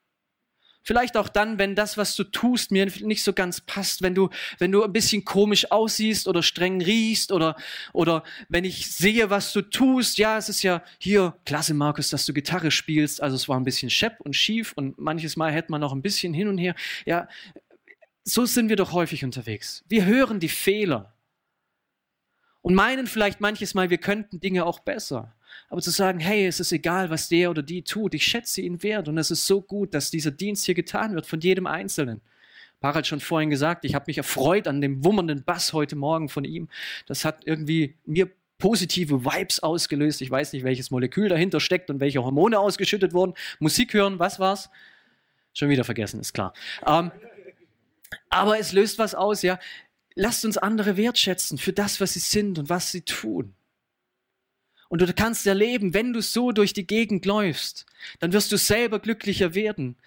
Vielleicht 0.83 1.15
auch 1.15 1.29
dann, 1.29 1.57
wenn 1.57 1.75
das, 1.75 1.97
was 1.97 2.15
du 2.15 2.25
tust, 2.25 2.71
mir 2.71 2.85
nicht 2.85 3.23
so 3.23 3.31
ganz 3.31 3.61
passt, 3.61 4.01
wenn 4.01 4.13
du, 4.13 4.29
wenn 4.59 4.71
du 4.71 4.83
ein 4.83 4.91
bisschen 4.91 5.23
komisch 5.23 5.71
aussiehst 5.71 6.27
oder 6.27 6.43
streng 6.43 6.81
riechst 6.81 7.31
oder, 7.31 7.55
oder 7.93 8.23
wenn 8.49 8.65
ich 8.65 8.91
sehe, 8.91 9.29
was 9.29 9.53
du 9.53 9.61
tust. 9.61 10.17
Ja, 10.17 10.37
es 10.37 10.49
ist 10.49 10.61
ja 10.61 10.83
hier, 10.99 11.37
klasse, 11.45 11.73
Markus, 11.73 12.09
dass 12.09 12.25
du 12.25 12.33
Gitarre 12.33 12.69
spielst. 12.69 13.21
Also 13.21 13.37
es 13.37 13.47
war 13.47 13.57
ein 13.57 13.63
bisschen 13.63 13.89
schepp 13.89 14.19
und 14.19 14.35
schief 14.35 14.73
und 14.75 14.97
manches 14.99 15.37
Mal 15.37 15.53
hätte 15.53 15.71
man 15.71 15.79
noch 15.79 15.93
ein 15.93 16.01
bisschen 16.01 16.33
hin 16.33 16.49
und 16.49 16.57
her. 16.57 16.75
Ja, 17.05 17.29
so 18.25 18.45
sind 18.45 18.67
wir 18.67 18.75
doch 18.75 18.91
häufig 18.91 19.23
unterwegs. 19.23 19.83
Wir 19.87 20.05
hören 20.05 20.41
die 20.41 20.49
Fehler 20.49 21.13
und 22.61 22.73
meinen 22.75 23.07
vielleicht 23.07 23.41
manches 23.41 23.73
Mal, 23.73 23.89
wir 23.89 23.97
könnten 23.97 24.39
Dinge 24.39 24.65
auch 24.65 24.79
besser. 24.79 25.33
Aber 25.69 25.81
zu 25.81 25.91
sagen, 25.91 26.19
hey, 26.19 26.45
es 26.45 26.59
ist 26.59 26.71
egal, 26.71 27.09
was 27.09 27.29
der 27.29 27.49
oder 27.49 27.63
die 27.63 27.83
tut, 27.83 28.13
ich 28.13 28.25
schätze 28.25 28.61
ihn 28.61 28.83
wert 28.83 29.07
und 29.07 29.17
es 29.17 29.31
ist 29.31 29.47
so 29.47 29.61
gut, 29.61 29.93
dass 29.93 30.11
dieser 30.11 30.31
Dienst 30.31 30.65
hier 30.65 30.75
getan 30.75 31.15
wird 31.15 31.25
von 31.25 31.39
jedem 31.39 31.67
Einzelnen. 31.67 32.21
Par 32.79 32.93
hat 32.95 33.07
schon 33.07 33.21
vorhin 33.21 33.49
gesagt, 33.49 33.85
ich 33.85 33.95
habe 33.95 34.05
mich 34.07 34.17
erfreut 34.17 34.67
an 34.67 34.81
dem 34.81 35.03
wummernden 35.05 35.43
Bass 35.43 35.71
heute 35.71 35.95
Morgen 35.95 36.27
von 36.27 36.43
ihm. 36.43 36.67
Das 37.05 37.23
hat 37.23 37.43
irgendwie 37.45 37.95
mir 38.05 38.29
positive 38.57 39.23
Vibes 39.25 39.61
ausgelöst. 39.61 40.21
Ich 40.21 40.29
weiß 40.29 40.53
nicht, 40.53 40.63
welches 40.63 40.91
Molekül 40.91 41.29
dahinter 41.29 41.59
steckt 41.59 41.89
und 41.89 41.99
welche 41.99 42.23
Hormone 42.23 42.59
ausgeschüttet 42.59 43.13
wurden. 43.13 43.33
Musik 43.59 43.93
hören, 43.93 44.19
was 44.19 44.39
war's? 44.39 44.69
Schon 45.53 45.69
wieder 45.69 45.83
vergessen, 45.83 46.19
ist 46.19 46.33
klar. 46.33 46.53
Ähm, 46.85 47.11
aber 48.29 48.59
es 48.59 48.73
löst 48.73 48.99
was 48.99 49.15
aus, 49.15 49.41
ja. 49.41 49.59
Lasst 50.15 50.45
uns 50.45 50.57
andere 50.57 50.97
wertschätzen 50.97 51.57
für 51.57 51.73
das, 51.73 51.99
was 52.01 52.13
sie 52.13 52.19
sind 52.19 52.59
und 52.59 52.69
was 52.69 52.91
sie 52.91 53.01
tun. 53.01 53.53
Und 54.93 55.01
du 55.01 55.11
kannst 55.11 55.47
erleben, 55.47 55.95
wenn 55.95 56.13
du 56.13 56.21
so 56.21 56.51
durch 56.51 56.71
die 56.71 56.85
Gegend 56.85 57.25
läufst, 57.25 57.87
dann 58.19 58.31
wirst 58.31 58.51
du 58.51 58.59
selber 58.59 58.99
glücklicher 58.99 59.55
werden, 59.55 59.97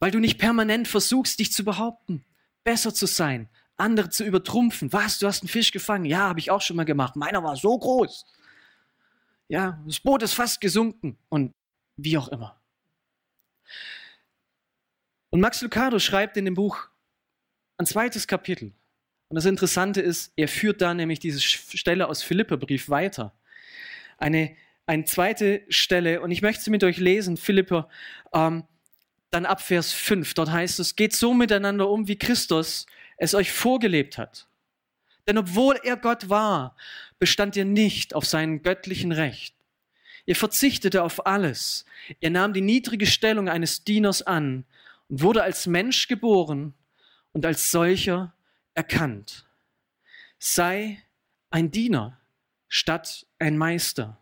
weil 0.00 0.10
du 0.10 0.18
nicht 0.18 0.40
permanent 0.40 0.88
versuchst, 0.88 1.38
dich 1.38 1.52
zu 1.52 1.64
behaupten, 1.64 2.24
besser 2.64 2.92
zu 2.92 3.06
sein, 3.06 3.48
andere 3.76 4.10
zu 4.10 4.24
übertrumpfen. 4.24 4.92
Was, 4.92 5.20
du 5.20 5.28
hast 5.28 5.42
einen 5.42 5.48
Fisch 5.48 5.70
gefangen? 5.70 6.04
Ja, 6.04 6.30
habe 6.30 6.40
ich 6.40 6.50
auch 6.50 6.60
schon 6.60 6.74
mal 6.74 6.84
gemacht. 6.84 7.14
Meiner 7.14 7.44
war 7.44 7.54
so 7.54 7.78
groß. 7.78 8.26
Ja, 9.46 9.80
das 9.86 10.00
Boot 10.00 10.24
ist 10.24 10.34
fast 10.34 10.60
gesunken 10.60 11.16
und 11.28 11.54
wie 11.96 12.18
auch 12.18 12.26
immer. 12.26 12.60
Und 15.30 15.40
Max 15.40 15.62
Lucado 15.62 16.00
schreibt 16.00 16.36
in 16.36 16.44
dem 16.44 16.54
Buch 16.54 16.88
ein 17.76 17.86
zweites 17.86 18.26
Kapitel. 18.26 18.72
Und 19.28 19.36
das 19.36 19.44
Interessante 19.44 20.00
ist, 20.00 20.32
er 20.34 20.48
führt 20.48 20.80
da 20.80 20.92
nämlich 20.92 21.20
diese 21.20 21.40
Stelle 21.40 22.08
aus 22.08 22.24
Philipperbrief 22.24 22.88
weiter 22.88 23.32
eine, 24.22 24.56
eine 24.86 25.04
zweite 25.04 25.62
Stelle 25.68 26.20
und 26.20 26.30
ich 26.30 26.42
möchte 26.42 26.62
sie 26.62 26.70
mit 26.70 26.84
euch 26.84 26.98
lesen, 26.98 27.36
Philipper, 27.36 27.88
ähm, 28.32 28.64
dann 29.30 29.46
ab 29.46 29.60
Vers 29.60 29.92
5. 29.92 30.34
Dort 30.34 30.50
heißt 30.50 30.78
es, 30.78 30.96
geht 30.96 31.14
so 31.14 31.34
miteinander 31.34 31.88
um, 31.88 32.08
wie 32.08 32.16
Christus 32.16 32.86
es 33.16 33.34
euch 33.34 33.52
vorgelebt 33.52 34.18
hat. 34.18 34.46
Denn 35.26 35.38
obwohl 35.38 35.78
er 35.82 35.96
Gott 35.96 36.28
war, 36.28 36.76
bestand 37.18 37.56
ihr 37.56 37.64
nicht 37.64 38.14
auf 38.14 38.24
seinem 38.24 38.62
göttlichen 38.62 39.12
Recht. 39.12 39.54
Ihr 40.24 40.36
verzichtete 40.36 41.02
auf 41.02 41.26
alles. 41.26 41.84
Er 42.20 42.30
nahm 42.30 42.52
die 42.52 42.60
niedrige 42.60 43.06
Stellung 43.06 43.48
eines 43.48 43.84
Dieners 43.84 44.22
an 44.22 44.64
und 45.08 45.22
wurde 45.22 45.42
als 45.42 45.66
Mensch 45.66 46.08
geboren 46.08 46.74
und 47.32 47.44
als 47.44 47.70
solcher 47.70 48.34
erkannt. 48.74 49.46
Sei 50.38 51.02
ein 51.50 51.70
Diener 51.70 52.20
statt 52.68 53.26
ein 53.42 53.58
Meister. 53.58 54.18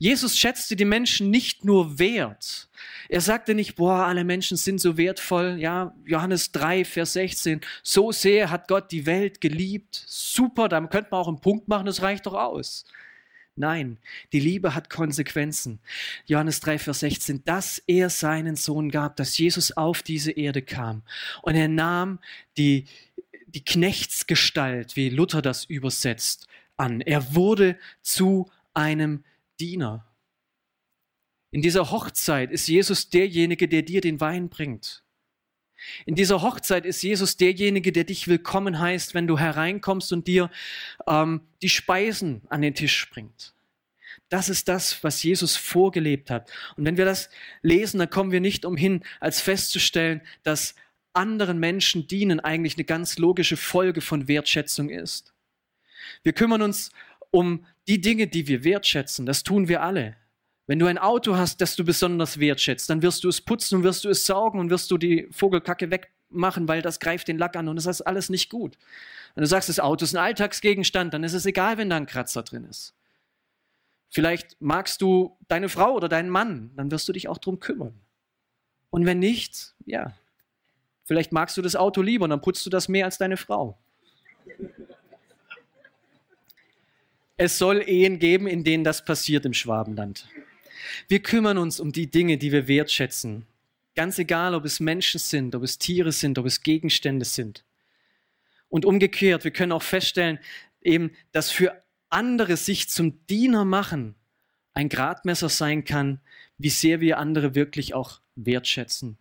Jesus 0.00 0.38
schätzte 0.38 0.76
die 0.76 0.84
Menschen 0.84 1.28
nicht 1.30 1.64
nur 1.64 1.98
wert. 1.98 2.68
Er 3.08 3.20
sagte 3.20 3.54
nicht, 3.54 3.74
boah, 3.74 4.06
alle 4.06 4.22
Menschen 4.22 4.56
sind 4.56 4.80
so 4.80 4.96
wertvoll. 4.96 5.56
Ja, 5.58 5.92
Johannes 6.04 6.52
3, 6.52 6.84
Vers 6.84 7.14
16. 7.14 7.60
So 7.82 8.12
sehr 8.12 8.50
hat 8.50 8.68
Gott 8.68 8.92
die 8.92 9.06
Welt 9.06 9.40
geliebt. 9.40 10.04
Super, 10.06 10.68
dann 10.68 10.88
könnte 10.88 11.08
man 11.10 11.20
auch 11.20 11.28
einen 11.28 11.40
Punkt 11.40 11.66
machen, 11.66 11.86
das 11.86 12.02
reicht 12.02 12.26
doch 12.26 12.34
aus. 12.34 12.84
Nein, 13.56 13.98
die 14.32 14.38
Liebe 14.38 14.76
hat 14.76 14.88
Konsequenzen. 14.88 15.80
Johannes 16.26 16.60
3, 16.60 16.78
Vers 16.78 17.00
16, 17.00 17.44
dass 17.44 17.82
er 17.88 18.08
seinen 18.08 18.54
Sohn 18.54 18.88
gab, 18.88 19.16
dass 19.16 19.36
Jesus 19.36 19.76
auf 19.76 20.04
diese 20.04 20.30
Erde 20.30 20.62
kam. 20.62 21.02
Und 21.42 21.56
er 21.56 21.66
nahm 21.66 22.20
die, 22.56 22.86
die 23.48 23.64
Knechtsgestalt, 23.64 24.94
wie 24.94 25.08
Luther 25.08 25.42
das 25.42 25.64
übersetzt, 25.64 26.46
an. 26.78 27.00
Er 27.00 27.34
wurde 27.34 27.78
zu 28.02 28.50
einem 28.74 29.24
Diener. 29.60 30.06
In 31.50 31.62
dieser 31.62 31.90
Hochzeit 31.90 32.50
ist 32.50 32.68
Jesus 32.68 33.10
derjenige, 33.10 33.68
der 33.68 33.82
dir 33.82 34.00
den 34.00 34.20
Wein 34.20 34.48
bringt. 34.48 35.02
In 36.06 36.14
dieser 36.14 36.42
Hochzeit 36.42 36.84
ist 36.84 37.02
Jesus 37.02 37.36
derjenige, 37.36 37.92
der 37.92 38.04
dich 38.04 38.28
willkommen 38.28 38.78
heißt, 38.78 39.14
wenn 39.14 39.26
du 39.26 39.38
hereinkommst 39.38 40.12
und 40.12 40.26
dir 40.26 40.50
ähm, 41.06 41.42
die 41.62 41.68
Speisen 41.68 42.42
an 42.48 42.62
den 42.62 42.74
Tisch 42.74 43.08
bringt. 43.10 43.54
Das 44.28 44.48
ist 44.48 44.68
das, 44.68 45.02
was 45.04 45.22
Jesus 45.22 45.56
vorgelebt 45.56 46.30
hat. 46.30 46.50
Und 46.76 46.84
wenn 46.84 46.96
wir 46.96 47.04
das 47.04 47.30
lesen, 47.62 47.98
dann 47.98 48.10
kommen 48.10 48.32
wir 48.32 48.40
nicht 48.40 48.64
umhin, 48.64 49.02
als 49.20 49.40
festzustellen, 49.40 50.20
dass 50.42 50.74
anderen 51.14 51.58
Menschen 51.58 52.06
dienen 52.06 52.40
eigentlich 52.40 52.76
eine 52.76 52.84
ganz 52.84 53.18
logische 53.18 53.56
Folge 53.56 54.00
von 54.00 54.28
Wertschätzung 54.28 54.90
ist. 54.90 55.32
Wir 56.22 56.32
kümmern 56.32 56.62
uns 56.62 56.90
um 57.30 57.64
die 57.86 58.00
Dinge, 58.00 58.26
die 58.26 58.46
wir 58.46 58.64
wertschätzen. 58.64 59.26
Das 59.26 59.42
tun 59.42 59.68
wir 59.68 59.82
alle. 59.82 60.16
Wenn 60.66 60.78
du 60.78 60.86
ein 60.86 60.98
Auto 60.98 61.36
hast, 61.36 61.60
das 61.62 61.76
du 61.76 61.84
besonders 61.84 62.38
wertschätzt, 62.38 62.90
dann 62.90 63.00
wirst 63.00 63.24
du 63.24 63.28
es 63.28 63.40
putzen 63.40 63.76
und 63.76 63.84
wirst 63.84 64.04
du 64.04 64.10
es 64.10 64.26
saugen 64.26 64.60
und 64.60 64.68
wirst 64.68 64.90
du 64.90 64.98
die 64.98 65.26
Vogelkacke 65.30 65.90
wegmachen, 65.90 66.68
weil 66.68 66.82
das 66.82 67.00
greift 67.00 67.26
den 67.28 67.38
Lack 67.38 67.56
an 67.56 67.68
und 67.68 67.76
das 67.76 67.86
ist 67.86 68.02
alles 68.02 68.28
nicht 68.28 68.50
gut. 68.50 68.76
Wenn 69.34 69.42
du 69.42 69.48
sagst, 69.48 69.70
das 69.70 69.80
Auto 69.80 70.04
ist 70.04 70.14
ein 70.14 70.22
Alltagsgegenstand, 70.22 71.14
dann 71.14 71.24
ist 71.24 71.32
es 71.32 71.46
egal, 71.46 71.78
wenn 71.78 71.88
da 71.88 71.96
ein 71.96 72.04
Kratzer 72.04 72.42
drin 72.42 72.64
ist. 72.64 72.94
Vielleicht 74.10 74.60
magst 74.60 75.00
du 75.00 75.36
deine 75.48 75.70
Frau 75.70 75.94
oder 75.94 76.08
deinen 76.08 76.28
Mann, 76.28 76.70
dann 76.76 76.90
wirst 76.90 77.08
du 77.08 77.12
dich 77.12 77.28
auch 77.28 77.38
drum 77.38 77.60
kümmern. 77.60 77.98
Und 78.90 79.06
wenn 79.06 79.18
nicht, 79.18 79.74
ja, 79.86 80.12
vielleicht 81.04 81.32
magst 81.32 81.56
du 81.56 81.62
das 81.62 81.76
Auto 81.76 82.02
lieber 82.02 82.24
und 82.24 82.30
dann 82.30 82.40
putzt 82.42 82.64
du 82.66 82.70
das 82.70 82.88
mehr 82.88 83.06
als 83.06 83.16
deine 83.16 83.36
Frau. 83.36 83.78
Es 87.40 87.56
soll 87.56 87.88
Ehen 87.88 88.18
geben, 88.18 88.48
in 88.48 88.64
denen 88.64 88.82
das 88.82 89.04
passiert 89.04 89.46
im 89.46 89.54
Schwabenland. 89.54 90.28
Wir 91.06 91.22
kümmern 91.22 91.56
uns 91.56 91.78
um 91.78 91.92
die 91.92 92.10
Dinge, 92.10 92.36
die 92.36 92.50
wir 92.50 92.66
wertschätzen. 92.66 93.46
Ganz 93.94 94.18
egal, 94.18 94.56
ob 94.56 94.64
es 94.64 94.80
Menschen 94.80 95.20
sind, 95.20 95.54
ob 95.54 95.62
es 95.62 95.78
Tiere 95.78 96.10
sind, 96.10 96.36
ob 96.38 96.46
es 96.46 96.62
Gegenstände 96.64 97.24
sind. 97.24 97.64
Und 98.68 98.84
umgekehrt, 98.84 99.44
wir 99.44 99.52
können 99.52 99.70
auch 99.70 99.84
feststellen, 99.84 100.40
eben, 100.82 101.12
dass 101.30 101.52
für 101.52 101.80
andere 102.10 102.56
sich 102.56 102.88
zum 102.88 103.24
Diener 103.26 103.64
machen 103.64 104.16
ein 104.74 104.88
Gradmesser 104.88 105.48
sein 105.48 105.84
kann, 105.84 106.20
wie 106.58 106.70
sehr 106.70 107.00
wir 107.00 107.18
andere 107.18 107.54
wirklich 107.54 107.94
auch 107.94 108.20
wertschätzen. 108.34 109.16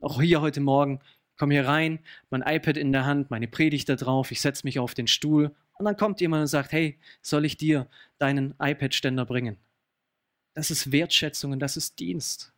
Auch 0.00 0.20
hier 0.20 0.42
heute 0.42 0.60
Morgen, 0.60 1.00
ich 1.30 1.38
komme 1.38 1.54
hier 1.54 1.66
rein, 1.66 1.98
mein 2.28 2.42
iPad 2.42 2.76
in 2.76 2.92
der 2.92 3.06
Hand, 3.06 3.30
meine 3.30 3.48
Predigt 3.48 3.88
da 3.88 3.96
drauf, 3.96 4.32
ich 4.32 4.42
setze 4.42 4.66
mich 4.66 4.78
auf 4.78 4.92
den 4.92 5.06
Stuhl 5.06 5.54
und 5.74 5.84
dann 5.84 5.96
kommt 5.96 6.20
jemand 6.20 6.42
und 6.42 6.46
sagt, 6.46 6.72
hey, 6.72 6.98
soll 7.20 7.44
ich 7.44 7.56
dir 7.56 7.88
deinen 8.18 8.54
iPad-Ständer 8.58 9.26
bringen? 9.26 9.58
Das 10.54 10.70
ist 10.70 10.92
Wertschätzung 10.92 11.52
und 11.52 11.60
das 11.60 11.76
ist 11.76 11.98
Dienst. 11.98 12.52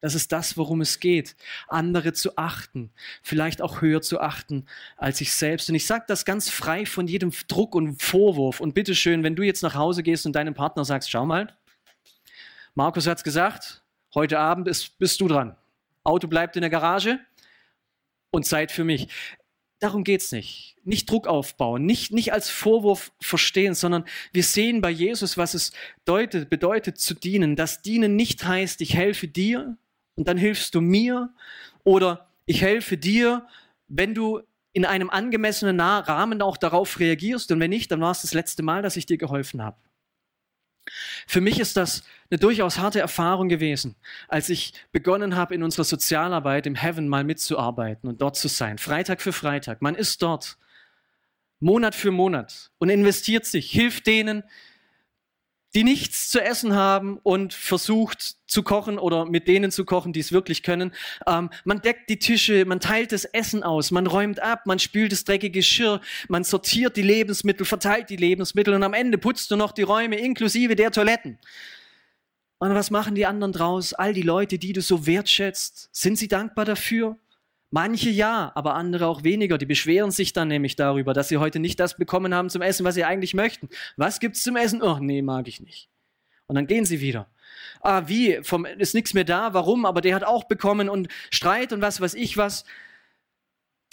Das 0.00 0.16
ist 0.16 0.32
das, 0.32 0.56
worum 0.56 0.80
es 0.80 0.98
geht, 0.98 1.36
andere 1.68 2.12
zu 2.12 2.36
achten, 2.36 2.90
vielleicht 3.22 3.62
auch 3.62 3.82
höher 3.82 4.02
zu 4.02 4.20
achten 4.20 4.66
als 4.96 5.18
sich 5.18 5.32
selbst. 5.32 5.68
Und 5.68 5.76
ich 5.76 5.86
sage 5.86 6.04
das 6.08 6.24
ganz 6.24 6.50
frei 6.50 6.86
von 6.86 7.06
jedem 7.06 7.30
Druck 7.46 7.76
und 7.76 8.02
Vorwurf. 8.02 8.58
Und 8.58 8.74
bitteschön, 8.74 9.22
wenn 9.22 9.36
du 9.36 9.44
jetzt 9.44 9.62
nach 9.62 9.76
Hause 9.76 10.02
gehst 10.02 10.26
und 10.26 10.32
deinem 10.32 10.54
Partner 10.54 10.84
sagst, 10.84 11.08
schau 11.08 11.24
mal, 11.24 11.56
Markus 12.74 13.06
hat 13.06 13.18
es 13.18 13.24
gesagt, 13.24 13.84
heute 14.14 14.40
Abend 14.40 14.66
ist, 14.66 14.98
bist 14.98 15.20
du 15.20 15.28
dran. 15.28 15.56
Auto 16.02 16.26
bleibt 16.26 16.56
in 16.56 16.62
der 16.62 16.70
Garage 16.70 17.20
und 18.32 18.44
Zeit 18.44 18.72
für 18.72 18.82
mich. 18.82 19.08
Darum 19.82 20.04
geht 20.04 20.20
es 20.20 20.30
nicht. 20.30 20.76
Nicht 20.84 21.10
Druck 21.10 21.26
aufbauen, 21.26 21.84
nicht, 21.84 22.12
nicht 22.12 22.32
als 22.32 22.48
Vorwurf 22.50 23.10
verstehen, 23.20 23.74
sondern 23.74 24.04
wir 24.32 24.44
sehen 24.44 24.80
bei 24.80 24.90
Jesus, 24.90 25.36
was 25.36 25.54
es 25.54 25.72
bedeutet, 26.04 26.48
bedeutet 26.50 26.98
zu 26.98 27.14
dienen. 27.14 27.56
Das 27.56 27.82
Dienen 27.82 28.14
nicht 28.14 28.44
heißt, 28.44 28.80
ich 28.80 28.94
helfe 28.94 29.26
dir, 29.26 29.76
und 30.14 30.28
dann 30.28 30.36
hilfst 30.36 30.76
du 30.76 30.80
mir 30.80 31.30
oder 31.82 32.28
ich 32.46 32.62
helfe 32.62 32.96
dir, 32.96 33.44
wenn 33.88 34.14
du 34.14 34.42
in 34.72 34.84
einem 34.84 35.10
angemessenen 35.10 35.80
Rahmen 35.80 36.42
auch 36.42 36.56
darauf 36.56 37.00
reagierst 37.00 37.50
und 37.50 37.58
wenn 37.58 37.70
nicht, 37.70 37.90
dann 37.90 38.00
war 38.00 38.12
es 38.12 38.22
das 38.22 38.34
letzte 38.34 38.62
Mal, 38.62 38.82
dass 38.82 38.96
ich 38.96 39.06
dir 39.06 39.18
geholfen 39.18 39.62
habe. 39.62 39.76
Für 41.26 41.40
mich 41.40 41.60
ist 41.60 41.76
das 41.76 42.02
eine 42.30 42.38
durchaus 42.38 42.78
harte 42.78 43.00
Erfahrung 43.00 43.48
gewesen, 43.48 43.96
als 44.28 44.48
ich 44.48 44.72
begonnen 44.90 45.36
habe, 45.36 45.54
in 45.54 45.62
unserer 45.62 45.84
Sozialarbeit 45.84 46.66
im 46.66 46.74
Heaven 46.74 47.08
mal 47.08 47.24
mitzuarbeiten 47.24 48.08
und 48.08 48.20
dort 48.20 48.36
zu 48.36 48.48
sein, 48.48 48.78
Freitag 48.78 49.20
für 49.20 49.32
Freitag. 49.32 49.82
Man 49.82 49.94
ist 49.94 50.22
dort, 50.22 50.58
Monat 51.60 51.94
für 51.94 52.10
Monat 52.10 52.70
und 52.78 52.88
investiert 52.88 53.46
sich, 53.46 53.70
hilft 53.70 54.06
denen, 54.08 54.42
die 55.74 55.84
nichts 55.84 56.28
zu 56.28 56.40
essen 56.40 56.74
haben 56.74 57.18
und 57.22 57.54
versucht 57.54 58.36
zu 58.46 58.62
kochen 58.62 58.98
oder 58.98 59.24
mit 59.24 59.48
denen 59.48 59.70
zu 59.70 59.84
kochen, 59.84 60.12
die 60.12 60.20
es 60.20 60.32
wirklich 60.32 60.62
können. 60.62 60.92
Ähm, 61.26 61.50
man 61.64 61.80
deckt 61.80 62.10
die 62.10 62.18
Tische, 62.18 62.64
man 62.66 62.80
teilt 62.80 63.12
das 63.12 63.24
Essen 63.24 63.62
aus, 63.62 63.90
man 63.90 64.06
räumt 64.06 64.40
ab, 64.40 64.66
man 64.66 64.78
spült 64.78 65.12
das 65.12 65.24
dreckige 65.24 65.58
Geschirr, 65.58 66.00
man 66.28 66.44
sortiert 66.44 66.96
die 66.96 67.02
Lebensmittel, 67.02 67.64
verteilt 67.64 68.10
die 68.10 68.16
Lebensmittel 68.16 68.74
und 68.74 68.82
am 68.82 68.92
Ende 68.92 69.16
putzt 69.16 69.50
du 69.50 69.56
noch 69.56 69.72
die 69.72 69.82
Räume 69.82 70.16
inklusive 70.16 70.76
der 70.76 70.90
Toiletten. 70.90 71.38
Und 72.58 72.74
was 72.74 72.90
machen 72.90 73.14
die 73.14 73.26
anderen 73.26 73.52
draus? 73.52 73.92
All 73.92 74.12
die 74.12 74.22
Leute, 74.22 74.58
die 74.58 74.72
du 74.72 74.82
so 74.82 75.06
wertschätzt, 75.06 75.88
sind 75.90 76.16
sie 76.16 76.28
dankbar 76.28 76.64
dafür? 76.64 77.16
Manche 77.74 78.10
ja, 78.10 78.52
aber 78.54 78.74
andere 78.74 79.06
auch 79.06 79.24
weniger. 79.24 79.56
Die 79.56 79.64
beschweren 79.64 80.10
sich 80.10 80.34
dann 80.34 80.48
nämlich 80.48 80.76
darüber, 80.76 81.14
dass 81.14 81.28
sie 81.28 81.38
heute 81.38 81.58
nicht 81.58 81.80
das 81.80 81.96
bekommen 81.96 82.34
haben 82.34 82.50
zum 82.50 82.60
Essen, 82.60 82.84
was 82.84 82.94
sie 82.94 83.04
eigentlich 83.04 83.32
möchten. 83.32 83.70
Was 83.96 84.20
gibt's 84.20 84.42
zum 84.42 84.56
Essen? 84.56 84.82
Oh, 84.82 84.98
nee, 85.00 85.22
mag 85.22 85.48
ich 85.48 85.58
nicht. 85.58 85.88
Und 86.46 86.56
dann 86.56 86.66
gehen 86.66 86.84
sie 86.84 87.00
wieder. 87.00 87.30
Ah, 87.80 88.02
wie? 88.08 88.40
Vom, 88.42 88.66
ist 88.66 88.94
nichts 88.94 89.14
mehr 89.14 89.24
da. 89.24 89.54
Warum? 89.54 89.86
Aber 89.86 90.02
der 90.02 90.14
hat 90.14 90.22
auch 90.22 90.44
bekommen 90.44 90.90
und 90.90 91.08
Streit 91.30 91.72
und 91.72 91.80
was 91.80 91.98
weiß 91.98 92.12
ich 92.12 92.36
was. 92.36 92.66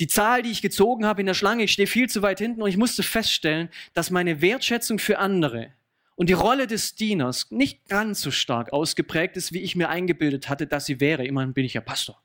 Die 0.02 0.08
Zahl, 0.08 0.42
die 0.42 0.52
ich 0.52 0.62
gezogen 0.62 1.06
habe 1.06 1.22
in 1.22 1.28
der 1.28 1.34
Schlange, 1.34 1.64
ich 1.64 1.72
stehe 1.72 1.88
viel 1.88 2.10
zu 2.10 2.22
weit 2.22 2.40
hinten 2.40 2.62
und 2.62 2.68
ich 2.68 2.78
musste 2.78 3.02
feststellen, 3.02 3.70
dass 3.94 4.12
meine 4.12 4.42
Wertschätzung 4.42 5.00
für 5.00 5.20
andere 5.20 5.72
und 6.18 6.28
die 6.28 6.34
Rolle 6.34 6.68
des 6.68 6.96
Dieners 6.96 7.50
nicht 7.50 7.88
ganz 7.88 8.20
so 8.20 8.30
stark 8.30 8.74
ausgeprägt 8.74 9.38
ist, 9.38 9.54
wie 9.54 9.60
ich 9.60 9.78
mir 9.78 9.88
eingebildet 9.88 10.50
hatte, 10.50 10.68
dass 10.68 10.86
sie 10.86 11.00
wäre. 11.00 11.26
Immerhin 11.26 11.54
bin 11.54 11.64
ich 11.64 11.76
ja 11.76 11.82
Pastor 11.82 12.22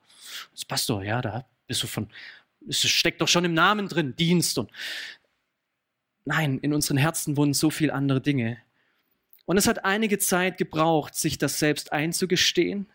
als 0.53 0.64
Pastor, 0.64 1.03
ja, 1.03 1.20
da 1.20 1.47
bist 1.66 1.83
du 1.83 1.87
von, 1.87 2.09
es 2.68 2.81
steckt 2.88 3.20
doch 3.20 3.29
schon 3.29 3.44
im 3.44 3.55
Namen 3.55 3.88
drin, 3.88 4.16
Dienst 4.16 4.59
und 4.59 4.70
nein, 6.25 6.59
in 6.59 6.73
unseren 6.73 6.97
Herzen 6.97 7.37
wohnen 7.37 7.55
so 7.55 7.70
viele 7.70 7.92
andere 7.92 8.20
Dinge. 8.20 8.59
Und 9.47 9.59
es 9.59 9.66
hat 9.66 9.85
einige 9.85 10.18
Zeit 10.18 10.57
gebraucht, 10.57 11.14
sich 11.14 11.37
das 11.37 11.59
selbst 11.59 11.92
einzugestehen. 11.92 12.87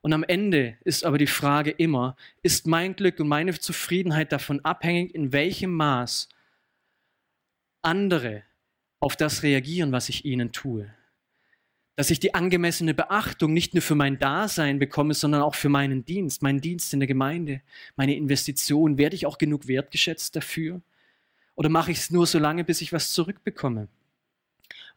Und 0.00 0.12
am 0.12 0.22
Ende 0.22 0.76
ist 0.84 1.04
aber 1.04 1.18
die 1.18 1.26
Frage 1.26 1.72
immer, 1.72 2.16
ist 2.42 2.66
mein 2.66 2.94
Glück 2.94 3.18
und 3.18 3.26
meine 3.26 3.58
Zufriedenheit 3.58 4.30
davon 4.30 4.64
abhängig, 4.64 5.14
in 5.14 5.32
welchem 5.32 5.72
Maß 5.72 6.28
andere 7.82 8.44
auf 9.00 9.16
das 9.16 9.42
reagieren, 9.42 9.90
was 9.90 10.08
ich 10.08 10.24
ihnen 10.24 10.52
tue? 10.52 10.92
Dass 11.96 12.10
ich 12.10 12.20
die 12.20 12.34
angemessene 12.34 12.92
Beachtung 12.92 13.54
nicht 13.54 13.72
nur 13.72 13.82
für 13.82 13.94
mein 13.94 14.18
Dasein 14.18 14.78
bekomme, 14.78 15.14
sondern 15.14 15.40
auch 15.40 15.54
für 15.54 15.70
meinen 15.70 16.04
Dienst, 16.04 16.42
meinen 16.42 16.60
Dienst 16.60 16.92
in 16.92 17.00
der 17.00 17.06
Gemeinde, 17.06 17.62
meine 17.96 18.14
Investition. 18.14 18.98
Werde 18.98 19.16
ich 19.16 19.24
auch 19.24 19.38
genug 19.38 19.66
wertgeschätzt 19.66 20.36
dafür? 20.36 20.82
Oder 21.54 21.70
mache 21.70 21.90
ich 21.90 21.98
es 21.98 22.10
nur 22.10 22.26
so 22.26 22.38
lange, 22.38 22.64
bis 22.64 22.82
ich 22.82 22.92
was 22.92 23.12
zurückbekomme? 23.12 23.88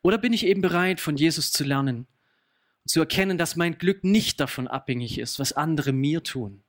Oder 0.01 0.17
bin 0.17 0.33
ich 0.33 0.45
eben 0.45 0.62
bereit, 0.62 0.99
von 0.99 1.15
Jesus 1.15 1.51
zu 1.53 1.63
lernen 1.63 2.05
und 2.83 2.89
zu 2.89 2.99
erkennen, 2.99 3.38
dass 3.38 3.55
mein 3.55 3.77
Glück 3.77 4.03
nicht 4.03 4.41
davon 4.41 4.67
abhängig 4.67 5.19
ist, 5.19 5.39
was 5.39 5.53
andere 5.53 5.93
mir 5.93 6.21
tun? 6.21 6.63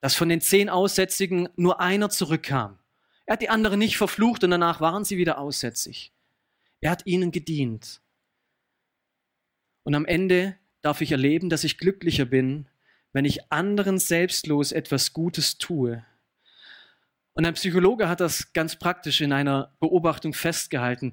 Dass 0.00 0.14
von 0.14 0.28
den 0.28 0.40
zehn 0.40 0.68
Aussätzigen 0.68 1.48
nur 1.56 1.80
einer 1.80 2.10
zurückkam. 2.10 2.78
Er 3.26 3.34
hat 3.34 3.42
die 3.42 3.48
anderen 3.48 3.80
nicht 3.80 3.96
verflucht 3.96 4.44
und 4.44 4.50
danach 4.52 4.80
waren 4.80 5.04
sie 5.04 5.16
wieder 5.16 5.38
aussätzig. 5.38 6.12
Er 6.80 6.92
hat 6.92 7.06
ihnen 7.06 7.32
gedient. 7.32 8.01
Und 9.84 9.94
am 9.94 10.04
Ende 10.04 10.56
darf 10.82 11.00
ich 11.00 11.12
erleben, 11.12 11.48
dass 11.48 11.64
ich 11.64 11.78
glücklicher 11.78 12.24
bin, 12.24 12.66
wenn 13.12 13.24
ich 13.24 13.52
anderen 13.52 13.98
selbstlos 13.98 14.72
etwas 14.72 15.12
Gutes 15.12 15.58
tue. 15.58 16.04
Und 17.34 17.46
ein 17.46 17.54
Psychologe 17.54 18.08
hat 18.08 18.20
das 18.20 18.52
ganz 18.52 18.76
praktisch 18.76 19.20
in 19.20 19.32
einer 19.32 19.74
Beobachtung 19.80 20.34
festgehalten. 20.34 21.12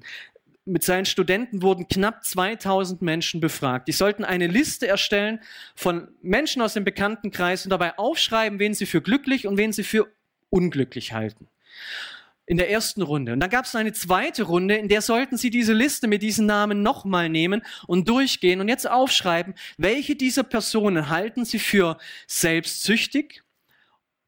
Mit 0.64 0.82
seinen 0.84 1.06
Studenten 1.06 1.62
wurden 1.62 1.88
knapp 1.88 2.24
2000 2.24 3.00
Menschen 3.00 3.40
befragt. 3.40 3.88
Die 3.88 3.92
sollten 3.92 4.24
eine 4.24 4.46
Liste 4.46 4.86
erstellen 4.86 5.40
von 5.74 6.08
Menschen 6.20 6.62
aus 6.62 6.74
dem 6.74 6.84
Bekanntenkreis 6.84 7.64
und 7.64 7.70
dabei 7.70 7.98
aufschreiben, 7.98 8.58
wen 8.58 8.74
sie 8.74 8.86
für 8.86 9.00
glücklich 9.00 9.46
und 9.46 9.56
wen 9.56 9.72
sie 9.72 9.84
für 9.84 10.12
unglücklich 10.50 11.12
halten 11.12 11.48
in 12.50 12.56
der 12.56 12.68
ersten 12.68 13.02
Runde. 13.02 13.32
Und 13.32 13.38
dann 13.38 13.48
gab 13.48 13.64
es 13.64 13.76
eine 13.76 13.92
zweite 13.92 14.42
Runde, 14.42 14.74
in 14.74 14.88
der 14.88 15.02
sollten 15.02 15.36
Sie 15.36 15.50
diese 15.50 15.72
Liste 15.72 16.08
mit 16.08 16.20
diesen 16.20 16.46
Namen 16.46 16.82
nochmal 16.82 17.28
nehmen 17.28 17.62
und 17.86 18.08
durchgehen 18.08 18.60
und 18.60 18.68
jetzt 18.68 18.90
aufschreiben, 18.90 19.54
welche 19.78 20.16
dieser 20.16 20.42
Personen 20.42 21.08
halten 21.10 21.44
Sie 21.44 21.60
für 21.60 21.96
selbstsüchtig, 22.26 23.44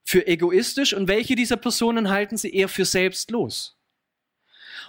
für 0.04 0.24
egoistisch 0.28 0.94
und 0.94 1.08
welche 1.08 1.34
dieser 1.34 1.56
Personen 1.56 2.10
halten 2.10 2.36
Sie 2.36 2.54
eher 2.54 2.68
für 2.68 2.84
selbstlos. 2.84 3.76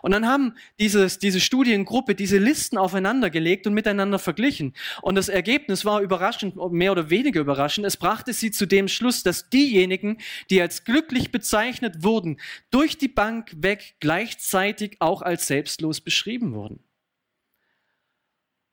Und 0.04 0.12
dann 0.12 0.28
haben 0.28 0.54
dieses, 0.82 1.18
diese 1.18 1.40
Studiengruppe 1.40 2.14
diese 2.14 2.38
Listen 2.38 2.78
aufeinander 2.78 3.30
gelegt 3.30 3.68
und 3.68 3.74
miteinander 3.74 4.20
verglichen. 4.20 4.74
Und 5.02 5.16
das 5.16 5.30
Ergebnis 5.30 5.86
war 5.86 6.02
überraschend, 6.02 6.58
mehr 6.74 6.92
oder 6.92 7.10
weniger 7.10 7.40
überraschend. 7.40 7.88
Es 7.88 7.96
brachte 7.96 8.34
sie 8.34 8.52
zu 8.52 8.66
dem 8.66 8.90
Schluss, 8.90 9.24
dass 9.24 9.50
diejenigen, 9.50 10.18
die 10.50 10.62
als 10.62 10.84
glücklich 10.84 11.32
bezeichnet 11.32 12.04
wurden, 12.04 12.42
durch 12.70 12.98
die 12.98 13.08
Bank 13.08 13.54
weg 13.56 13.96
gleichzeitig 14.02 14.98
auch 15.00 15.22
als 15.22 15.48
selbstlos 15.48 16.02
beschrieben 16.02 16.54
wurden. 16.54 16.84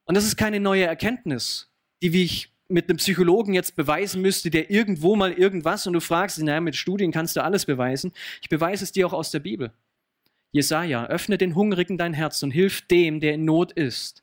Und 0.07 0.17
das 0.17 0.25
ist 0.25 0.37
keine 0.37 0.59
neue 0.59 0.83
Erkenntnis, 0.83 1.71
die, 2.03 2.13
wie 2.13 2.25
ich 2.25 2.53
mit 2.67 2.89
einem 2.89 2.97
Psychologen 2.97 3.55
jetzt 3.55 3.77
beweisen 3.77 4.21
müsste, 4.21 4.51
der 4.51 4.69
irgendwo 4.69 5.15
mal 5.15 5.33
irgendwas 5.33 5.87
und 5.87 5.93
du 5.93 6.01
fragst, 6.01 6.43
naja, 6.43 6.61
mit 6.61 6.75
Studien 6.75 7.13
kannst 7.13 7.37
du 7.37 7.45
alles 7.45 7.67
beweisen. 7.67 8.13
Ich 8.43 8.49
beweise 8.49 8.83
es 8.83 8.91
dir 8.91 9.07
auch 9.07 9.13
aus 9.13 9.31
der 9.31 9.39
Bibel. 9.39 9.73
Jesaja, 10.53 11.07
öffne 11.07 11.39
den 11.39 11.55
Hungrigen 11.55 11.97
dein 11.97 12.15
Herz 12.15 12.43
und 12.43 12.51
hilf 12.51 12.83
dem, 12.83 13.21
der 13.21 13.35
in 13.35 13.45
Not 13.45 13.73
ist. 13.73 14.23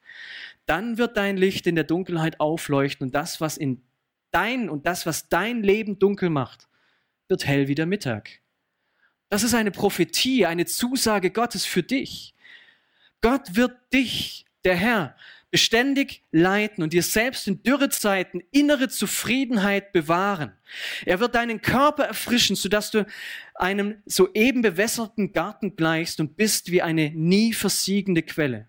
Dann 0.66 0.98
wird 0.98 1.16
dein 1.16 1.38
Licht 1.38 1.68
in 1.68 1.76
der 1.76 1.86
Dunkelheit 1.86 2.40
aufleuchten 2.40 3.08
und 3.08 3.16
das, 3.16 3.40
was 3.40 3.58
in 3.58 3.82
dein 4.32 4.70
und 4.70 4.86
das, 4.86 5.06
was 5.06 5.30
dein 5.30 5.64
Leben 5.64 6.00
dunkel 6.00 6.30
macht, 6.30 6.68
wird 7.30 7.46
hell 7.46 7.68
wie 7.68 7.76
der 7.76 7.86
Mittag. 7.86 8.42
Das 9.30 9.44
ist 9.44 9.54
eine 9.54 9.72
Prophetie, 9.72 10.46
eine 10.46 10.66
Zusage 10.66 11.32
Gottes 11.32 11.66
für 11.66 11.84
dich. 11.84 12.34
Gott 13.22 13.56
wird 13.56 13.76
dich, 13.94 14.46
der 14.64 14.76
Herr, 14.76 15.16
beständig 15.58 16.22
leiten 16.32 16.84
und 16.84 16.94
dir 16.94 17.02
selbst 17.02 17.48
in 17.48 17.64
Dürrezeiten 17.64 18.44
innere 18.52 18.90
Zufriedenheit 18.90 19.92
bewahren. 19.92 20.52
Er 21.04 21.20
wird 21.20 21.34
deinen 21.34 21.64
Körper 21.64 22.04
erfrischen, 22.04 22.56
sodass 22.56 22.92
du 22.92 23.08
einem 23.56 24.04
soeben 24.06 24.62
bewässerten 24.62 25.32
Garten 25.34 25.76
gleichst 25.76 26.20
und 26.20 26.38
bist 26.38 26.70
wie 26.70 26.84
eine 26.84 27.10
nie 27.10 27.54
versiegende 27.54 28.22
Quelle. 28.22 28.68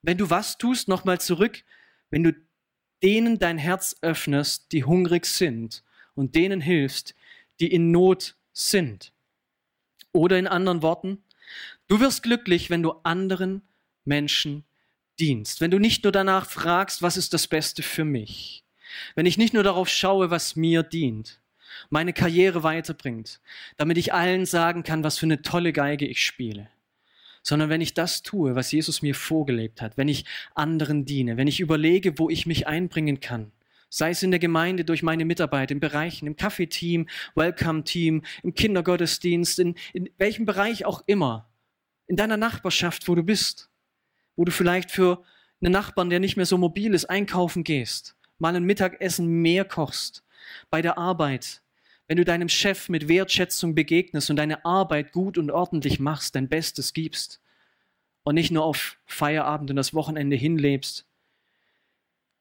Wenn 0.00 0.16
du 0.16 0.30
was 0.30 0.56
tust, 0.56 0.88
nochmal 0.88 1.20
zurück, 1.20 1.64
wenn 2.08 2.22
du 2.22 2.32
denen 3.02 3.38
dein 3.38 3.58
Herz 3.58 3.96
öffnest, 4.00 4.72
die 4.72 4.84
hungrig 4.84 5.26
sind 5.26 5.84
und 6.14 6.34
denen 6.34 6.62
hilfst, 6.62 7.14
die 7.60 7.70
in 7.70 7.90
Not 7.90 8.36
sind. 8.54 9.12
Oder 10.12 10.38
in 10.38 10.46
anderen 10.46 10.80
Worten, 10.80 11.22
du 11.88 12.00
wirst 12.00 12.22
glücklich, 12.22 12.70
wenn 12.70 12.82
du 12.82 12.92
anderen 13.02 13.60
Menschen 14.06 14.64
dienst, 15.18 15.60
wenn 15.60 15.70
du 15.70 15.78
nicht 15.78 16.04
nur 16.04 16.12
danach 16.12 16.48
fragst, 16.48 17.02
was 17.02 17.16
ist 17.16 17.34
das 17.34 17.46
Beste 17.46 17.82
für 17.82 18.04
mich, 18.04 18.64
wenn 19.14 19.26
ich 19.26 19.38
nicht 19.38 19.54
nur 19.54 19.62
darauf 19.62 19.88
schaue, 19.88 20.30
was 20.30 20.56
mir 20.56 20.82
dient, 20.82 21.40
meine 21.90 22.12
Karriere 22.12 22.62
weiterbringt, 22.62 23.40
damit 23.76 23.98
ich 23.98 24.12
allen 24.12 24.46
sagen 24.46 24.82
kann, 24.82 25.04
was 25.04 25.18
für 25.18 25.26
eine 25.26 25.42
tolle 25.42 25.72
Geige 25.72 26.06
ich 26.06 26.24
spiele, 26.24 26.68
sondern 27.42 27.70
wenn 27.70 27.80
ich 27.80 27.94
das 27.94 28.22
tue, 28.22 28.54
was 28.54 28.72
Jesus 28.72 29.02
mir 29.02 29.14
vorgelebt 29.14 29.80
hat, 29.80 29.96
wenn 29.96 30.08
ich 30.08 30.24
anderen 30.54 31.04
diene, 31.04 31.36
wenn 31.36 31.48
ich 31.48 31.60
überlege, 31.60 32.18
wo 32.18 32.28
ich 32.28 32.46
mich 32.46 32.66
einbringen 32.66 33.20
kann, 33.20 33.52
Sei 33.94 34.08
es 34.08 34.22
in 34.22 34.30
der 34.30 34.40
Gemeinde 34.40 34.86
durch 34.86 35.02
meine 35.02 35.26
Mitarbeit, 35.26 35.70
in 35.70 35.78
Bereichen, 35.78 36.26
im 36.26 36.34
Kaffeeteam, 36.34 37.10
Welcome-Team, 37.34 38.22
im 38.42 38.54
Kindergottesdienst, 38.54 39.58
in, 39.58 39.74
in 39.92 40.08
welchem 40.16 40.46
Bereich 40.46 40.86
auch 40.86 41.02
immer. 41.04 41.50
In 42.06 42.16
deiner 42.16 42.38
Nachbarschaft, 42.38 43.06
wo 43.06 43.14
du 43.14 43.22
bist. 43.22 43.68
Wo 44.36 44.44
du 44.44 44.52
vielleicht 44.52 44.90
für 44.90 45.22
einen 45.60 45.72
Nachbarn, 45.72 46.10
der 46.10 46.20
nicht 46.20 46.36
mehr 46.36 46.46
so 46.46 46.58
mobil 46.58 46.94
ist, 46.94 47.06
einkaufen 47.06 47.64
gehst. 47.64 48.16
Mal 48.38 48.56
ein 48.56 48.64
Mittagessen 48.64 49.26
mehr 49.26 49.64
kochst. 49.64 50.24
Bei 50.70 50.82
der 50.82 50.98
Arbeit. 50.98 51.62
Wenn 52.08 52.16
du 52.16 52.24
deinem 52.24 52.48
Chef 52.48 52.88
mit 52.88 53.08
Wertschätzung 53.08 53.74
begegnest 53.74 54.28
und 54.30 54.36
deine 54.36 54.64
Arbeit 54.64 55.12
gut 55.12 55.38
und 55.38 55.50
ordentlich 55.50 56.00
machst, 56.00 56.34
dein 56.34 56.48
Bestes 56.48 56.92
gibst. 56.92 57.40
Und 58.24 58.34
nicht 58.34 58.50
nur 58.50 58.64
auf 58.64 58.98
Feierabend 59.06 59.70
und 59.70 59.76
das 59.76 59.94
Wochenende 59.94 60.36
hinlebst 60.36 61.06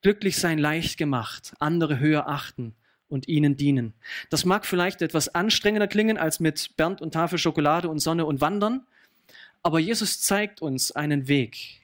Glücklich 0.01 0.37
sein 0.37 0.57
leicht 0.57 0.97
gemacht, 0.97 1.53
andere 1.59 1.99
höher 1.99 2.27
achten 2.27 2.73
und 3.07 3.27
ihnen 3.27 3.55
dienen. 3.55 3.93
Das 4.31 4.45
mag 4.45 4.65
vielleicht 4.65 5.03
etwas 5.03 5.29
anstrengender 5.29 5.87
klingen 5.87 6.17
als 6.17 6.39
mit 6.39 6.75
Bernd 6.75 7.01
und 7.01 7.13
Tafel 7.13 7.37
Schokolade 7.37 7.87
und 7.87 7.99
Sonne 7.99 8.25
und 8.25 8.41
Wandern, 8.41 8.87
aber 9.61 9.79
Jesus 9.79 10.19
zeigt 10.21 10.59
uns 10.59 10.91
einen 10.91 11.27
Weg, 11.27 11.80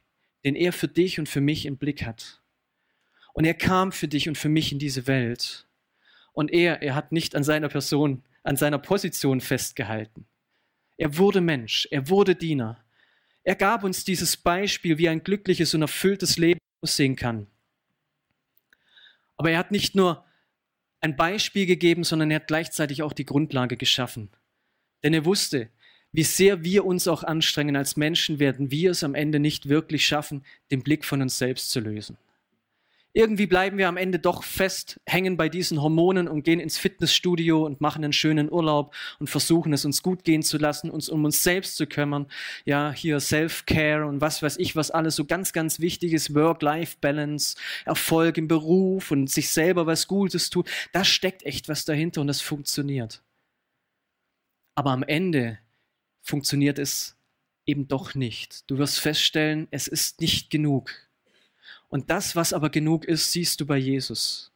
den 0.48 0.56
er 0.56 0.72
für 0.72 0.88
dich 0.88 1.20
und 1.20 1.28
für 1.28 1.42
mich 1.42 1.66
im 1.66 1.76
Blick 1.76 2.06
hat. 2.06 2.42
Und 3.34 3.44
er 3.44 3.54
kam 3.54 3.92
für 3.92 4.08
dich 4.08 4.30
und 4.30 4.38
für 4.38 4.48
mich 4.48 4.72
in 4.72 4.80
diese 4.80 5.06
Welt. 5.06 5.68
Und 6.32 6.54
er, 6.54 6.82
er 6.82 6.96
hat 6.96 7.12
nicht 7.12 7.36
an 7.36 7.44
seiner 7.44 7.68
Person, 7.68 8.24
an 8.44 8.56
seiner 8.56 8.80
Position 8.80 9.42
festgehalten. 9.42 10.26
Er 10.96 11.18
wurde 11.18 11.42
Mensch, 11.42 11.86
er 11.92 12.08
wurde 12.08 12.34
Diener. 12.34 12.82
Er 13.44 13.56
gab 13.56 13.84
uns 13.84 14.06
dieses 14.06 14.38
Beispiel, 14.38 14.98
wie 14.98 15.10
ein 15.10 15.22
glückliches 15.22 15.74
und 15.74 15.82
erfülltes 15.82 16.38
Leben 16.38 16.62
aussehen 16.82 17.18
kann. 17.18 17.48
Aber 19.36 19.52
er 19.52 19.58
hat 19.58 19.72
nicht 19.72 19.96
nur 19.96 20.24
ein 21.02 21.18
Beispiel 21.18 21.66
gegeben, 21.66 22.06
sondern 22.06 22.32
er 22.32 22.38
hat 22.38 22.48
gleichzeitig 22.48 23.04
auch 23.04 23.12
die 23.12 23.26
Grundlage 23.26 23.76
geschaffen. 23.76 24.30
Denn 25.04 25.14
er 25.14 25.26
wusste, 25.26 25.72
wie 26.17 26.23
sehr 26.23 26.63
wir 26.63 26.84
uns 26.84 27.08
auch 27.08 27.23
anstrengen 27.23 27.75
als 27.75 27.95
Menschen, 27.95 28.39
werden 28.39 28.71
wir 28.71 28.89
es 28.89 29.03
am 29.03 29.13
Ende 29.13 29.39
nicht 29.39 29.69
wirklich 29.69 30.08
schaffen, 30.08 30.43
den 30.71 30.82
Blick 30.82 31.06
von 31.06 31.21
uns 31.21 31.38
selbst 31.38 31.69
zu 31.69 31.80
lösen. 31.80 32.17
Irgendwie 33.13 33.45
bleiben 33.45 33.77
wir 33.77 33.88
am 33.88 33.97
Ende 33.97 34.17
doch 34.17 34.41
fest 34.41 34.99
hängen 35.06 35.38
bei 35.38 35.47
diesen 35.47 35.80
Hormonen 35.80 36.27
und 36.27 36.41
gehen 36.41 36.60
ins 36.60 36.80
Fitnessstudio 36.80 37.63
und 37.63 37.82
machen 37.82 38.03
einen 38.03 38.13
schönen 38.13 38.51
Urlaub 38.51 38.95
und 39.19 39.30
versuchen 39.30 39.73
es 39.73 39.86
uns 39.86 40.01
gut 40.01 40.23
gehen 40.23 40.41
zu 40.41 40.58
lassen, 40.58 40.89
uns 40.89 41.08
um 41.08 41.23
uns 41.23 41.43
selbst 41.43 41.77
zu 41.77 41.86
kümmern. 41.86 42.25
Ja, 42.65 42.91
hier 42.91 43.19
Self-Care 43.19 44.08
und 44.08 44.19
was 44.19 44.41
weiß 44.41 44.58
ich, 44.58 44.75
was 44.75 44.89
alles 44.89 45.15
so 45.15 45.25
ganz, 45.25 45.53
ganz 45.53 45.80
wichtig 45.80 46.13
ist. 46.13 46.34
Work-Life-Balance, 46.34 47.58
Erfolg 47.86 48.39
im 48.39 48.47
Beruf 48.47 49.12
und 49.12 49.30
sich 49.30 49.51
selber 49.51 49.86
was 49.86 50.08
Gutes 50.08 50.49
tun. 50.49 50.63
Da 50.93 51.06
steckt 51.06 51.43
echt 51.43 51.69
was 51.69 51.86
dahinter 51.86 52.21
und 52.21 52.27
das 52.27 52.41
funktioniert. 52.41 53.21
Aber 54.73 54.89
am 54.89 55.03
Ende 55.03 55.60
funktioniert 56.28 56.80
es 56.80 57.16
eben 57.66 57.88
doch 57.88 58.16
nicht. 58.16 58.70
Du 58.70 58.78
wirst 58.78 59.00
feststellen, 59.00 59.68
es 59.72 59.88
ist 59.88 60.22
nicht 60.22 60.50
genug. 60.50 60.92
Und 61.90 62.10
das, 62.10 62.36
was 62.36 62.54
aber 62.54 62.70
genug 62.70 63.06
ist, 63.06 63.32
siehst 63.32 63.62
du 63.62 63.66
bei 63.66 63.78
Jesus. 63.78 64.52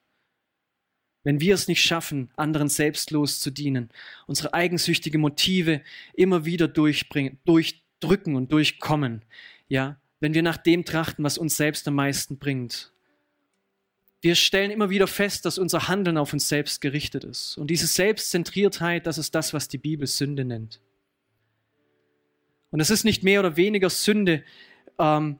Wenn 1.23 1.39
wir 1.39 1.53
es 1.53 1.67
nicht 1.67 1.83
schaffen, 1.83 2.31
anderen 2.35 2.67
selbstlos 2.67 3.39
zu 3.39 3.51
dienen, 3.51 3.89
unsere 4.25 4.53
eigensüchtigen 4.53 5.21
Motive 5.21 5.81
immer 6.13 6.45
wieder 6.45 6.67
durchbringen, 6.67 7.37
durchdrücken 7.45 8.35
und 8.35 8.51
durchkommen, 8.51 9.23
ja, 9.67 9.97
wenn 10.19 10.33
wir 10.33 10.41
nach 10.41 10.57
dem 10.57 10.83
trachten, 10.83 11.23
was 11.23 11.37
uns 11.37 11.57
selbst 11.57 11.87
am 11.87 11.95
meisten 11.95 12.37
bringt. 12.37 12.91
Wir 14.21 14.35
stellen 14.35 14.71
immer 14.71 14.89
wieder 14.89 15.07
fest, 15.07 15.45
dass 15.45 15.57
unser 15.57 15.87
Handeln 15.87 16.17
auf 16.17 16.33
uns 16.33 16.47
selbst 16.47 16.81
gerichtet 16.81 17.23
ist. 17.23 17.57
Und 17.57 17.67
diese 17.67 17.87
Selbstzentriertheit, 17.87 19.07
das 19.07 19.17
ist 19.17 19.33
das, 19.33 19.53
was 19.53 19.67
die 19.67 19.79
Bibel 19.79 20.07
Sünde 20.07 20.45
nennt. 20.45 20.79
Und 22.71 22.79
es 22.79 22.89
ist 22.89 23.03
nicht 23.03 23.23
mehr 23.23 23.41
oder 23.41 23.57
weniger 23.57 23.89
Sünde, 23.89 24.43
ähm, 24.97 25.37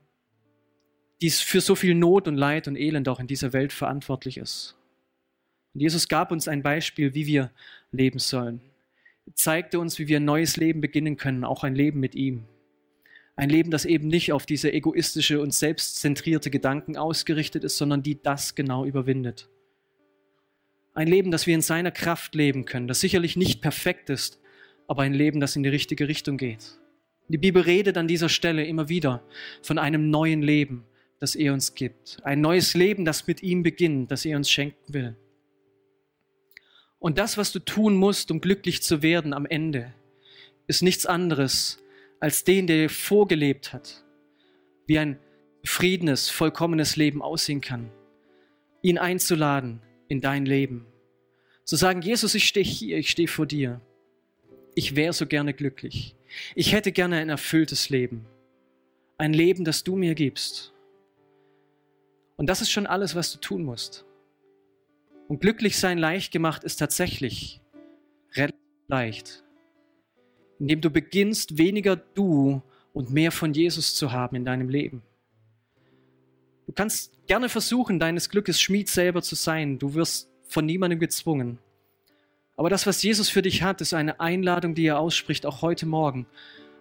die 1.22 1.30
für 1.30 1.62
so 1.62 1.76
viel 1.76 1.96
Not 1.96 2.28
und 2.28 2.36
Leid 2.36 2.68
und 2.68 2.76
Elend 2.76 3.08
auch 3.08 3.20
in 3.20 3.28
dieser 3.28 3.54
Welt 3.54 3.74
verantwortlich 3.74 4.38
ist. 4.38 4.76
Und 5.74 5.82
Jesus 5.82 6.08
gab 6.08 6.32
uns 6.32 6.48
ein 6.48 6.64
Beispiel, 6.64 7.14
wie 7.14 7.26
wir 7.26 7.52
leben 7.92 8.20
sollen. 8.20 8.62
Er 9.26 9.36
zeigte 9.36 9.80
uns, 9.80 10.00
wie 10.00 10.08
wir 10.08 10.18
ein 10.18 10.26
neues 10.26 10.58
Leben 10.58 10.82
beginnen 10.82 11.16
können, 11.16 11.46
auch 11.46 11.64
ein 11.64 11.76
Leben 11.76 12.00
mit 12.00 12.16
ihm. 12.16 12.46
Ein 13.36 13.50
Leben, 13.50 13.72
das 13.72 13.86
eben 13.86 14.08
nicht 14.08 14.34
auf 14.34 14.46
diese 14.46 14.74
egoistische 14.74 15.40
und 15.40 15.54
selbstzentrierte 15.54 16.50
Gedanken 16.50 16.98
ausgerichtet 16.98 17.64
ist, 17.64 17.78
sondern 17.78 18.04
die 18.04 18.22
das 18.22 18.56
genau 18.56 18.86
überwindet. 18.86 19.50
Ein 20.94 21.08
Leben, 21.08 21.32
das 21.32 21.48
wir 21.48 21.56
in 21.56 21.62
seiner 21.62 21.92
Kraft 21.92 22.36
leben 22.36 22.66
können, 22.66 22.90
das 22.90 23.00
sicherlich 23.00 23.38
nicht 23.38 23.62
perfekt 23.62 24.10
ist, 24.10 24.42
aber 24.88 25.04
ein 25.04 25.14
Leben, 25.14 25.40
das 25.40 25.56
in 25.56 25.64
die 25.64 25.70
richtige 25.70 26.10
Richtung 26.10 26.38
geht. 26.38 26.81
Die 27.32 27.38
Bibel 27.38 27.62
redet 27.62 27.98
an 27.98 28.10
dieser 28.10 28.28
Stelle 28.28 28.66
immer 28.66 28.90
wieder 28.90 29.24
von 29.62 29.78
einem 29.78 30.10
neuen 30.10 30.42
Leben, 30.42 30.84
das 31.20 31.34
er 31.34 31.54
uns 31.54 31.76
gibt. 31.76 32.18
Ein 32.24 32.42
neues 32.42 32.74
Leben, 32.74 33.06
das 33.06 33.26
mit 33.26 33.42
ihm 33.42 33.64
beginnt, 33.64 34.12
das 34.12 34.26
er 34.26 34.36
uns 34.36 34.50
schenken 34.50 34.94
will. 34.94 35.16
Und 37.00 37.18
das, 37.18 37.38
was 37.38 37.54
du 37.54 37.60
tun 37.60 37.96
musst, 37.96 38.32
um 38.32 38.42
glücklich 38.42 38.84
zu 38.84 39.02
werden 39.02 39.34
am 39.34 39.46
Ende, 39.46 39.94
ist 40.68 40.82
nichts 40.82 41.06
anderes 41.06 41.82
als 42.20 42.44
den, 42.44 42.68
der 42.68 42.84
dir 42.84 42.90
vorgelebt 42.90 43.72
hat, 43.72 44.04
wie 44.86 45.00
ein 45.00 45.18
friedenes, 45.64 46.30
vollkommenes 46.30 46.98
Leben 46.98 47.22
aussehen 47.22 47.62
kann. 47.62 47.90
Ihn 48.82 48.98
einzuladen 48.98 49.82
in 50.10 50.20
dein 50.20 50.46
Leben. 50.46 50.86
Zu 51.64 51.78
sagen, 51.78 52.02
Jesus, 52.02 52.36
ich 52.36 52.46
stehe 52.46 52.66
hier, 52.66 52.98
ich 52.98 53.10
stehe 53.10 53.30
vor 53.30 53.46
dir. 53.46 53.80
Ich 54.76 54.98
wäre 54.98 55.14
so 55.14 55.26
gerne 55.26 55.54
glücklich. 55.54 56.16
Ich 56.56 56.74
hätte 56.74 56.92
gerne 56.92 57.18
ein 57.18 57.30
erfülltes 57.30 57.90
Leben. 57.90 58.26
Ein 59.18 59.34
Leben, 59.34 59.64
das 59.64 59.84
du 59.84 59.96
mir 59.96 60.16
gibst. 60.16 60.74
Und 62.38 62.48
das 62.48 62.62
ist 62.62 62.72
schon 62.72 62.88
alles, 62.88 63.16
was 63.16 63.32
du 63.32 63.40
tun 63.40 63.64
musst. 63.64 64.06
Und 65.28 65.42
glücklich 65.42 65.78
sein 65.78 65.98
leicht 65.98 66.32
gemacht 66.32 66.64
ist 66.64 66.78
tatsächlich 66.78 67.62
relativ 68.34 68.60
leicht. 68.88 69.44
Indem 70.60 70.82
du 70.82 70.90
beginnst, 70.90 71.58
weniger 71.58 71.96
du 71.96 72.62
und 72.94 73.12
mehr 73.12 73.32
von 73.32 73.54
Jesus 73.54 73.96
zu 73.96 74.12
haben 74.12 74.36
in 74.36 74.46
deinem 74.46 74.70
Leben. 74.70 75.02
Du 76.68 76.74
kannst 76.74 77.12
gerne 77.28 77.50
versuchen, 77.50 78.00
deines 78.00 78.30
Glückes 78.30 78.62
Schmied 78.62 78.90
selber 78.90 79.22
zu 79.22 79.36
sein. 79.36 79.80
Du 79.80 79.94
wirst 79.94 80.30
von 80.48 80.66
niemandem 80.66 81.00
gezwungen. 81.00 81.60
Aber 82.62 82.70
das, 82.70 82.86
was 82.86 83.02
Jesus 83.02 83.28
für 83.28 83.42
dich 83.42 83.64
hat, 83.64 83.82
ist 83.82 83.96
eine 83.96 84.20
Einladung, 84.20 84.76
die 84.76 84.86
er 84.86 85.00
ausspricht, 85.00 85.48
auch 85.48 85.64
heute 85.64 85.88
Morgen. 85.88 86.28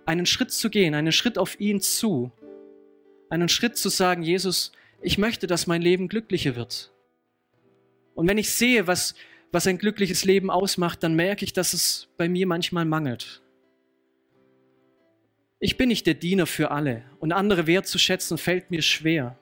Einen 0.05 0.27
Schritt 0.27 0.53
zu 0.53 0.69
gehen, 0.69 0.93
einen 0.93 1.11
Schritt 1.11 1.39
auf 1.39 1.59
ihn 1.59 1.81
zu. 1.81 2.31
Einen 3.31 3.49
Schritt 3.49 3.79
zu 3.79 3.89
sagen, 3.89 4.23
Jesus, 4.23 4.73
ich 5.01 5.17
möchte, 5.17 5.47
dass 5.47 5.67
mein 5.67 5.81
Leben 5.81 6.09
glücklicher 6.09 6.55
wird. 6.55 6.93
Und 8.15 8.29
wenn 8.29 8.37
ich 8.37 8.53
sehe, 8.53 8.87
was, 8.89 9.15
was 9.53 9.67
ein 9.67 9.79
glückliches 9.79 10.27
Leben 10.27 10.51
ausmacht, 10.51 11.03
dann 11.03 11.15
merke 11.15 11.47
ich, 11.47 11.55
dass 11.55 11.73
es 11.73 12.09
bei 12.19 12.29
mir 12.29 12.47
manchmal 12.47 12.85
mangelt. 12.85 13.41
Ich 15.61 15.79
bin 15.79 15.89
nicht 15.89 16.07
der 16.07 16.13
Diener 16.13 16.45
für 16.45 16.73
alle 16.73 17.05
und 17.21 17.33
andere 17.33 17.67
wertzuschätzen 17.67 18.37
fällt 18.37 18.71
mir 18.71 18.83
schwer. 18.83 19.39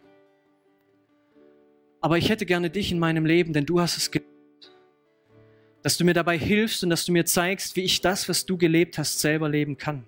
Aber 2.01 2.17
ich 2.17 2.29
hätte 2.29 2.47
gerne 2.47 2.71
dich 2.71 2.93
in 2.93 3.01
meinem 3.01 3.27
Leben, 3.27 3.53
denn 3.53 3.67
du 3.67 3.81
hast 3.81 3.97
es 3.97 4.13
gelebt. 4.13 4.38
Dass 5.83 5.97
du 5.97 6.05
mir 6.05 6.15
dabei 6.15 6.39
hilfst 6.39 6.83
und 6.83 6.91
dass 6.91 7.05
du 7.05 7.13
mir 7.13 7.25
zeigst, 7.25 7.77
wie 7.77 7.83
ich 7.83 8.01
das, 8.01 8.29
was 8.29 8.47
du 8.47 8.57
gelebt 8.57 8.99
hast, 8.99 9.21
selber 9.21 9.49
leben 9.49 9.77
kann. 9.77 10.07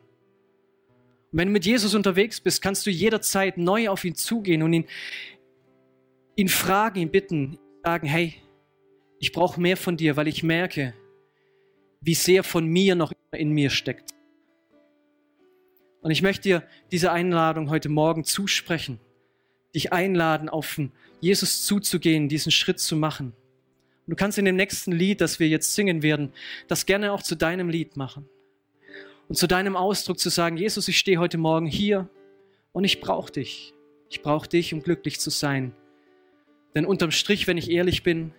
Und 1.33 1.39
wenn 1.39 1.49
du 1.49 1.53
mit 1.53 1.65
Jesus 1.65 1.95
unterwegs 1.95 2.41
bist, 2.41 2.61
kannst 2.61 2.87
du 2.87 2.91
jederzeit 2.91 3.57
neu 3.57 3.89
auf 3.89 4.05
ihn 4.05 4.17
zugehen 4.17 4.63
und 4.63 4.73
ihn 4.73 4.87
ihn 6.41 6.49
fragen, 6.49 7.01
ihn 7.01 7.11
bitten, 7.11 7.59
sagen, 7.85 8.07
hey, 8.07 8.35
ich 9.19 9.33
brauche 9.33 9.61
mehr 9.61 9.77
von 9.77 9.97
dir, 9.97 10.17
weil 10.17 10.27
ich 10.27 10.43
merke, 10.43 10.95
wie 12.01 12.15
sehr 12.15 12.43
von 12.43 12.65
mir 12.67 12.95
noch 12.95 13.13
in 13.33 13.51
mir 13.51 13.69
steckt. 13.69 14.15
Und 16.01 16.11
ich 16.11 16.23
möchte 16.23 16.43
dir 16.43 16.63
diese 16.91 17.13
Einladung 17.13 17.69
heute 17.69 17.91
Morgen 17.91 18.25
zusprechen, 18.25 18.99
dich 19.75 19.93
einladen, 19.93 20.49
auf 20.49 20.81
Jesus 21.21 21.67
zuzugehen, 21.67 22.31
diesen 22.31 22.51
Schritt 22.51 22.81
zu 22.81 22.97
machen. 22.97 23.35
Du 24.11 24.17
kannst 24.17 24.39
in 24.39 24.45
dem 24.45 24.57
nächsten 24.57 24.91
Lied, 24.91 25.21
das 25.21 25.39
wir 25.39 25.47
jetzt 25.47 25.73
singen 25.73 26.03
werden, 26.03 26.33
das 26.67 26.85
gerne 26.85 27.13
auch 27.13 27.23
zu 27.23 27.37
deinem 27.37 27.69
Lied 27.69 27.97
machen. 27.97 28.29
Und 29.29 29.37
zu 29.37 29.47
deinem 29.47 29.77
Ausdruck 29.77 30.19
zu 30.19 30.31
sagen, 30.31 30.57
Jesus, 30.57 30.89
ich 30.89 30.99
stehe 30.99 31.19
heute 31.19 31.39
Morgen 31.39 31.67
hier 31.67 32.09
und 32.73 32.83
ich 32.83 33.01
brauche 33.01 33.31
dich. 33.31 33.73
Ich 34.09 34.21
brauche 34.21 34.49
dich, 34.49 34.75
um 34.75 34.83
glücklich 34.83 35.21
zu 35.21 35.31
sein. 35.31 35.77
Denn 36.75 36.87
unterm 36.87 37.13
Strich, 37.13 37.47
wenn 37.47 37.57
ich 37.57 37.71
ehrlich 37.71 38.03
bin, 38.03 38.33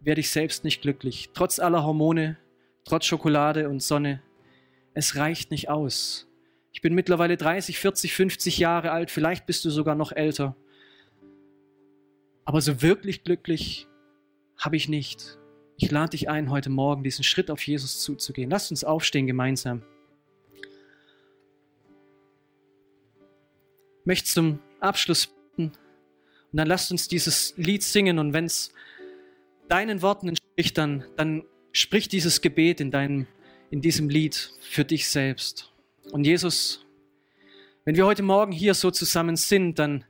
werde 0.00 0.20
ich 0.20 0.28
selbst 0.28 0.62
nicht 0.62 0.82
glücklich. 0.82 1.30
Trotz 1.32 1.58
aller 1.58 1.84
Hormone, 1.84 2.36
trotz 2.84 3.06
Schokolade 3.06 3.70
und 3.70 3.82
Sonne. 3.82 4.22
Es 4.92 5.16
reicht 5.16 5.50
nicht 5.50 5.70
aus. 5.70 6.28
Ich 6.72 6.82
bin 6.82 6.94
mittlerweile 6.94 7.38
30, 7.38 7.78
40, 7.78 8.12
50 8.12 8.58
Jahre 8.58 8.90
alt, 8.90 9.10
vielleicht 9.10 9.46
bist 9.46 9.64
du 9.64 9.70
sogar 9.70 9.94
noch 9.94 10.12
älter. 10.12 10.54
Aber 12.44 12.60
so 12.60 12.82
wirklich 12.82 13.24
glücklich 13.24 13.88
habe 14.58 14.76
ich 14.76 14.88
nicht. 14.88 15.38
Ich 15.76 15.90
lade 15.90 16.10
dich 16.10 16.28
ein, 16.28 16.50
heute 16.50 16.70
Morgen 16.70 17.02
diesen 17.02 17.24
Schritt 17.24 17.50
auf 17.50 17.66
Jesus 17.66 18.00
zuzugehen. 18.00 18.50
Lasst 18.50 18.70
uns 18.70 18.84
aufstehen 18.84 19.26
gemeinsam. 19.26 19.82
Ich 24.00 24.06
möchte 24.06 24.28
zum 24.28 24.60
Abschluss 24.80 25.26
bitten 25.26 25.72
und 26.52 26.56
dann 26.58 26.68
lasst 26.68 26.92
uns 26.92 27.08
dieses 27.08 27.54
Lied 27.56 27.82
singen 27.82 28.18
und 28.18 28.32
wenn 28.32 28.44
es 28.44 28.72
deinen 29.68 30.02
Worten 30.02 30.28
entspricht, 30.28 30.78
dann, 30.78 31.04
dann 31.16 31.44
sprich 31.72 32.08
dieses 32.08 32.40
Gebet 32.40 32.80
in, 32.80 32.90
deinem, 32.90 33.26
in 33.70 33.80
diesem 33.80 34.08
Lied 34.08 34.52
für 34.60 34.84
dich 34.84 35.08
selbst. 35.08 35.72
Und 36.12 36.24
Jesus, 36.24 36.84
wenn 37.84 37.96
wir 37.96 38.06
heute 38.06 38.22
Morgen 38.22 38.52
hier 38.52 38.74
so 38.74 38.90
zusammen 38.90 39.36
sind, 39.36 39.78
dann, 39.78 40.04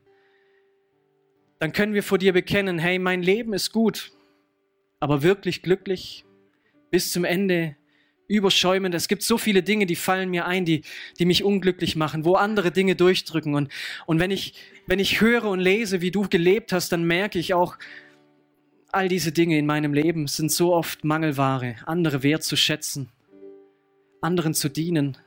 dann 1.61 1.73
können 1.73 1.95
wir 1.95 2.03
vor 2.03 2.19
dir 2.19 2.33
bekennen, 2.33 2.79
hey, 2.79 2.99
mein 2.99 3.23
Leben 3.23 3.55
ist 3.55 3.73
gut, 3.73 4.13
aber 5.05 5.23
wirklich 5.23 5.61
glücklich 5.61 6.25
bis 6.91 7.13
zum 7.13 7.25
Ende 7.25 7.77
überschäumend. 8.27 8.95
Es 8.95 9.07
gibt 9.07 9.23
so 9.23 9.37
viele 9.37 9.63
Dinge, 9.63 9.85
die 9.85 9.97
fallen 9.97 10.31
mir 10.31 10.47
ein, 10.47 10.65
die, 10.65 10.81
die 11.19 11.27
mich 11.27 11.45
unglücklich 11.45 11.95
machen, 11.95 12.25
wo 12.25 12.37
andere 12.37 12.71
Dinge 12.71 12.97
durchdrücken. 12.97 13.55
Und, 13.55 13.71
und 14.07 14.19
wenn, 14.19 14.31
ich, 14.31 14.55
wenn 14.87 14.99
ich 14.99 15.21
höre 15.21 15.45
und 15.45 15.61
lese, 15.61 16.01
wie 16.01 16.11
du 16.11 16.27
gelebt 16.27 16.73
hast, 16.73 16.91
dann 16.91 17.05
merke 17.05 17.39
ich 17.39 17.53
auch, 17.53 17.77
all 18.93 19.09
diese 19.09 19.31
Dinge 19.31 19.59
in 19.59 19.67
meinem 19.67 19.93
Leben 19.93 20.27
sind 20.27 20.51
so 20.51 20.73
oft 20.73 21.05
Mangelware, 21.05 21.77
andere 21.85 22.23
wertzuschätzen, 22.23 23.11
anderen 24.23 24.55
zu 24.55 24.71
dienen, 24.71 25.19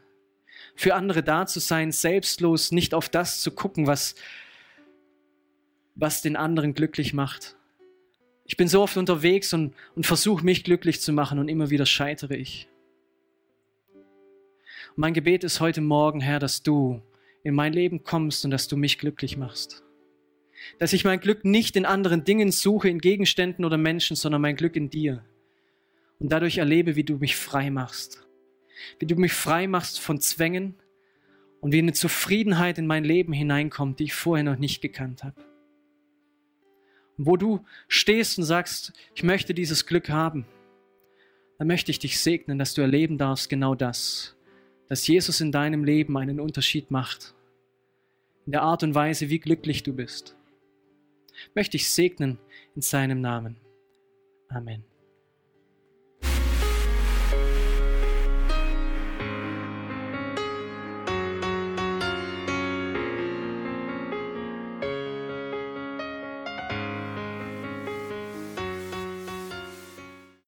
für 0.74 0.96
andere 0.96 1.22
da 1.22 1.46
zu 1.46 1.60
sein, 1.60 1.92
selbstlos, 1.92 2.72
nicht 2.72 2.96
auf 2.96 3.10
das 3.10 3.42
zu 3.42 3.52
gucken, 3.52 3.86
was, 3.86 4.16
was 5.94 6.24
den 6.24 6.36
anderen 6.36 6.74
glücklich 6.74 7.14
macht. 7.14 7.57
Ich 8.48 8.56
bin 8.56 8.70
so 8.70 8.82
oft 8.82 8.96
unterwegs 8.96 9.54
und, 9.54 9.74
und 9.96 10.06
versuche 10.06 10.44
mich 10.44 10.64
glücklich 10.64 11.02
zu 11.02 11.12
machen 11.12 11.38
und 11.38 11.50
immer 11.50 11.70
wieder 11.70 11.86
scheitere 11.86 12.36
ich. 12.36 12.70
Und 13.94 15.00
mein 15.00 15.14
Gebet 15.14 15.44
ist 15.44 15.60
heute 15.60 15.82
Morgen, 15.82 16.22
Herr, 16.22 16.40
dass 16.40 16.64
du 16.64 17.02
in 17.44 17.54
mein 17.54 17.74
Leben 17.74 18.04
kommst 18.04 18.46
und 18.46 18.52
dass 18.52 18.70
du 18.70 18.78
mich 18.78 19.00
glücklich 19.00 19.36
machst. 19.36 19.84
Dass 20.80 20.94
ich 20.94 21.04
mein 21.04 21.20
Glück 21.20 21.44
nicht 21.44 21.76
in 21.76 21.86
anderen 21.86 22.24
Dingen 22.24 22.52
suche, 22.52 22.90
in 22.90 23.00
Gegenständen 23.00 23.66
oder 23.66 23.78
Menschen, 23.78 24.16
sondern 24.16 24.42
mein 24.42 24.56
Glück 24.56 24.78
in 24.78 24.90
dir. 24.90 25.24
Und 26.20 26.32
dadurch 26.32 26.58
erlebe, 26.58 26.96
wie 26.96 27.04
du 27.04 27.18
mich 27.18 27.36
frei 27.36 27.70
machst. 27.70 28.26
Wie 28.98 29.06
du 29.06 29.16
mich 29.16 29.34
frei 29.34 29.68
machst 29.68 30.00
von 30.00 30.22
Zwängen 30.22 30.76
und 31.60 31.74
wie 31.74 31.80
eine 31.80 31.94
Zufriedenheit 31.94 32.78
in 32.78 32.88
mein 32.88 33.04
Leben 33.04 33.34
hineinkommt, 33.34 34.00
die 34.00 34.06
ich 34.06 34.14
vorher 34.14 34.46
noch 34.46 34.58
nicht 34.58 34.82
gekannt 34.82 35.24
habe 35.24 35.47
wo 37.18 37.36
du 37.36 37.66
stehst 37.88 38.38
und 38.38 38.46
sagst, 38.46 38.94
ich 39.16 39.24
möchte 39.24 39.54
dieses 39.54 39.86
Glück 39.86 40.10
haben, 40.10 40.46
dann 41.58 41.68
möchte 41.68 41.92
ich 41.92 42.00
dich 42.00 42.20
segnen, 42.20 42.60
dass 42.60 42.74
du 42.74 42.82
erleben 42.82 43.18
darfst 43.18 43.50
genau 43.50 43.76
das, 43.76 44.36
dass 44.88 45.08
Jesus 45.08 45.42
in 45.42 45.52
deinem 45.52 45.84
Leben 45.84 46.18
einen 46.18 46.40
Unterschied 46.40 46.92
macht, 46.92 47.34
in 48.46 48.52
der 48.52 48.62
Art 48.62 48.84
und 48.84 48.96
Weise, 48.96 49.30
wie 49.30 49.40
glücklich 49.40 49.84
du 49.84 49.94
bist. 49.94 50.38
Möchte 51.56 51.78
ich 51.78 51.90
segnen 51.90 52.38
in 52.76 52.82
seinem 52.82 53.22
Namen. 53.22 53.58
Amen. 54.50 54.84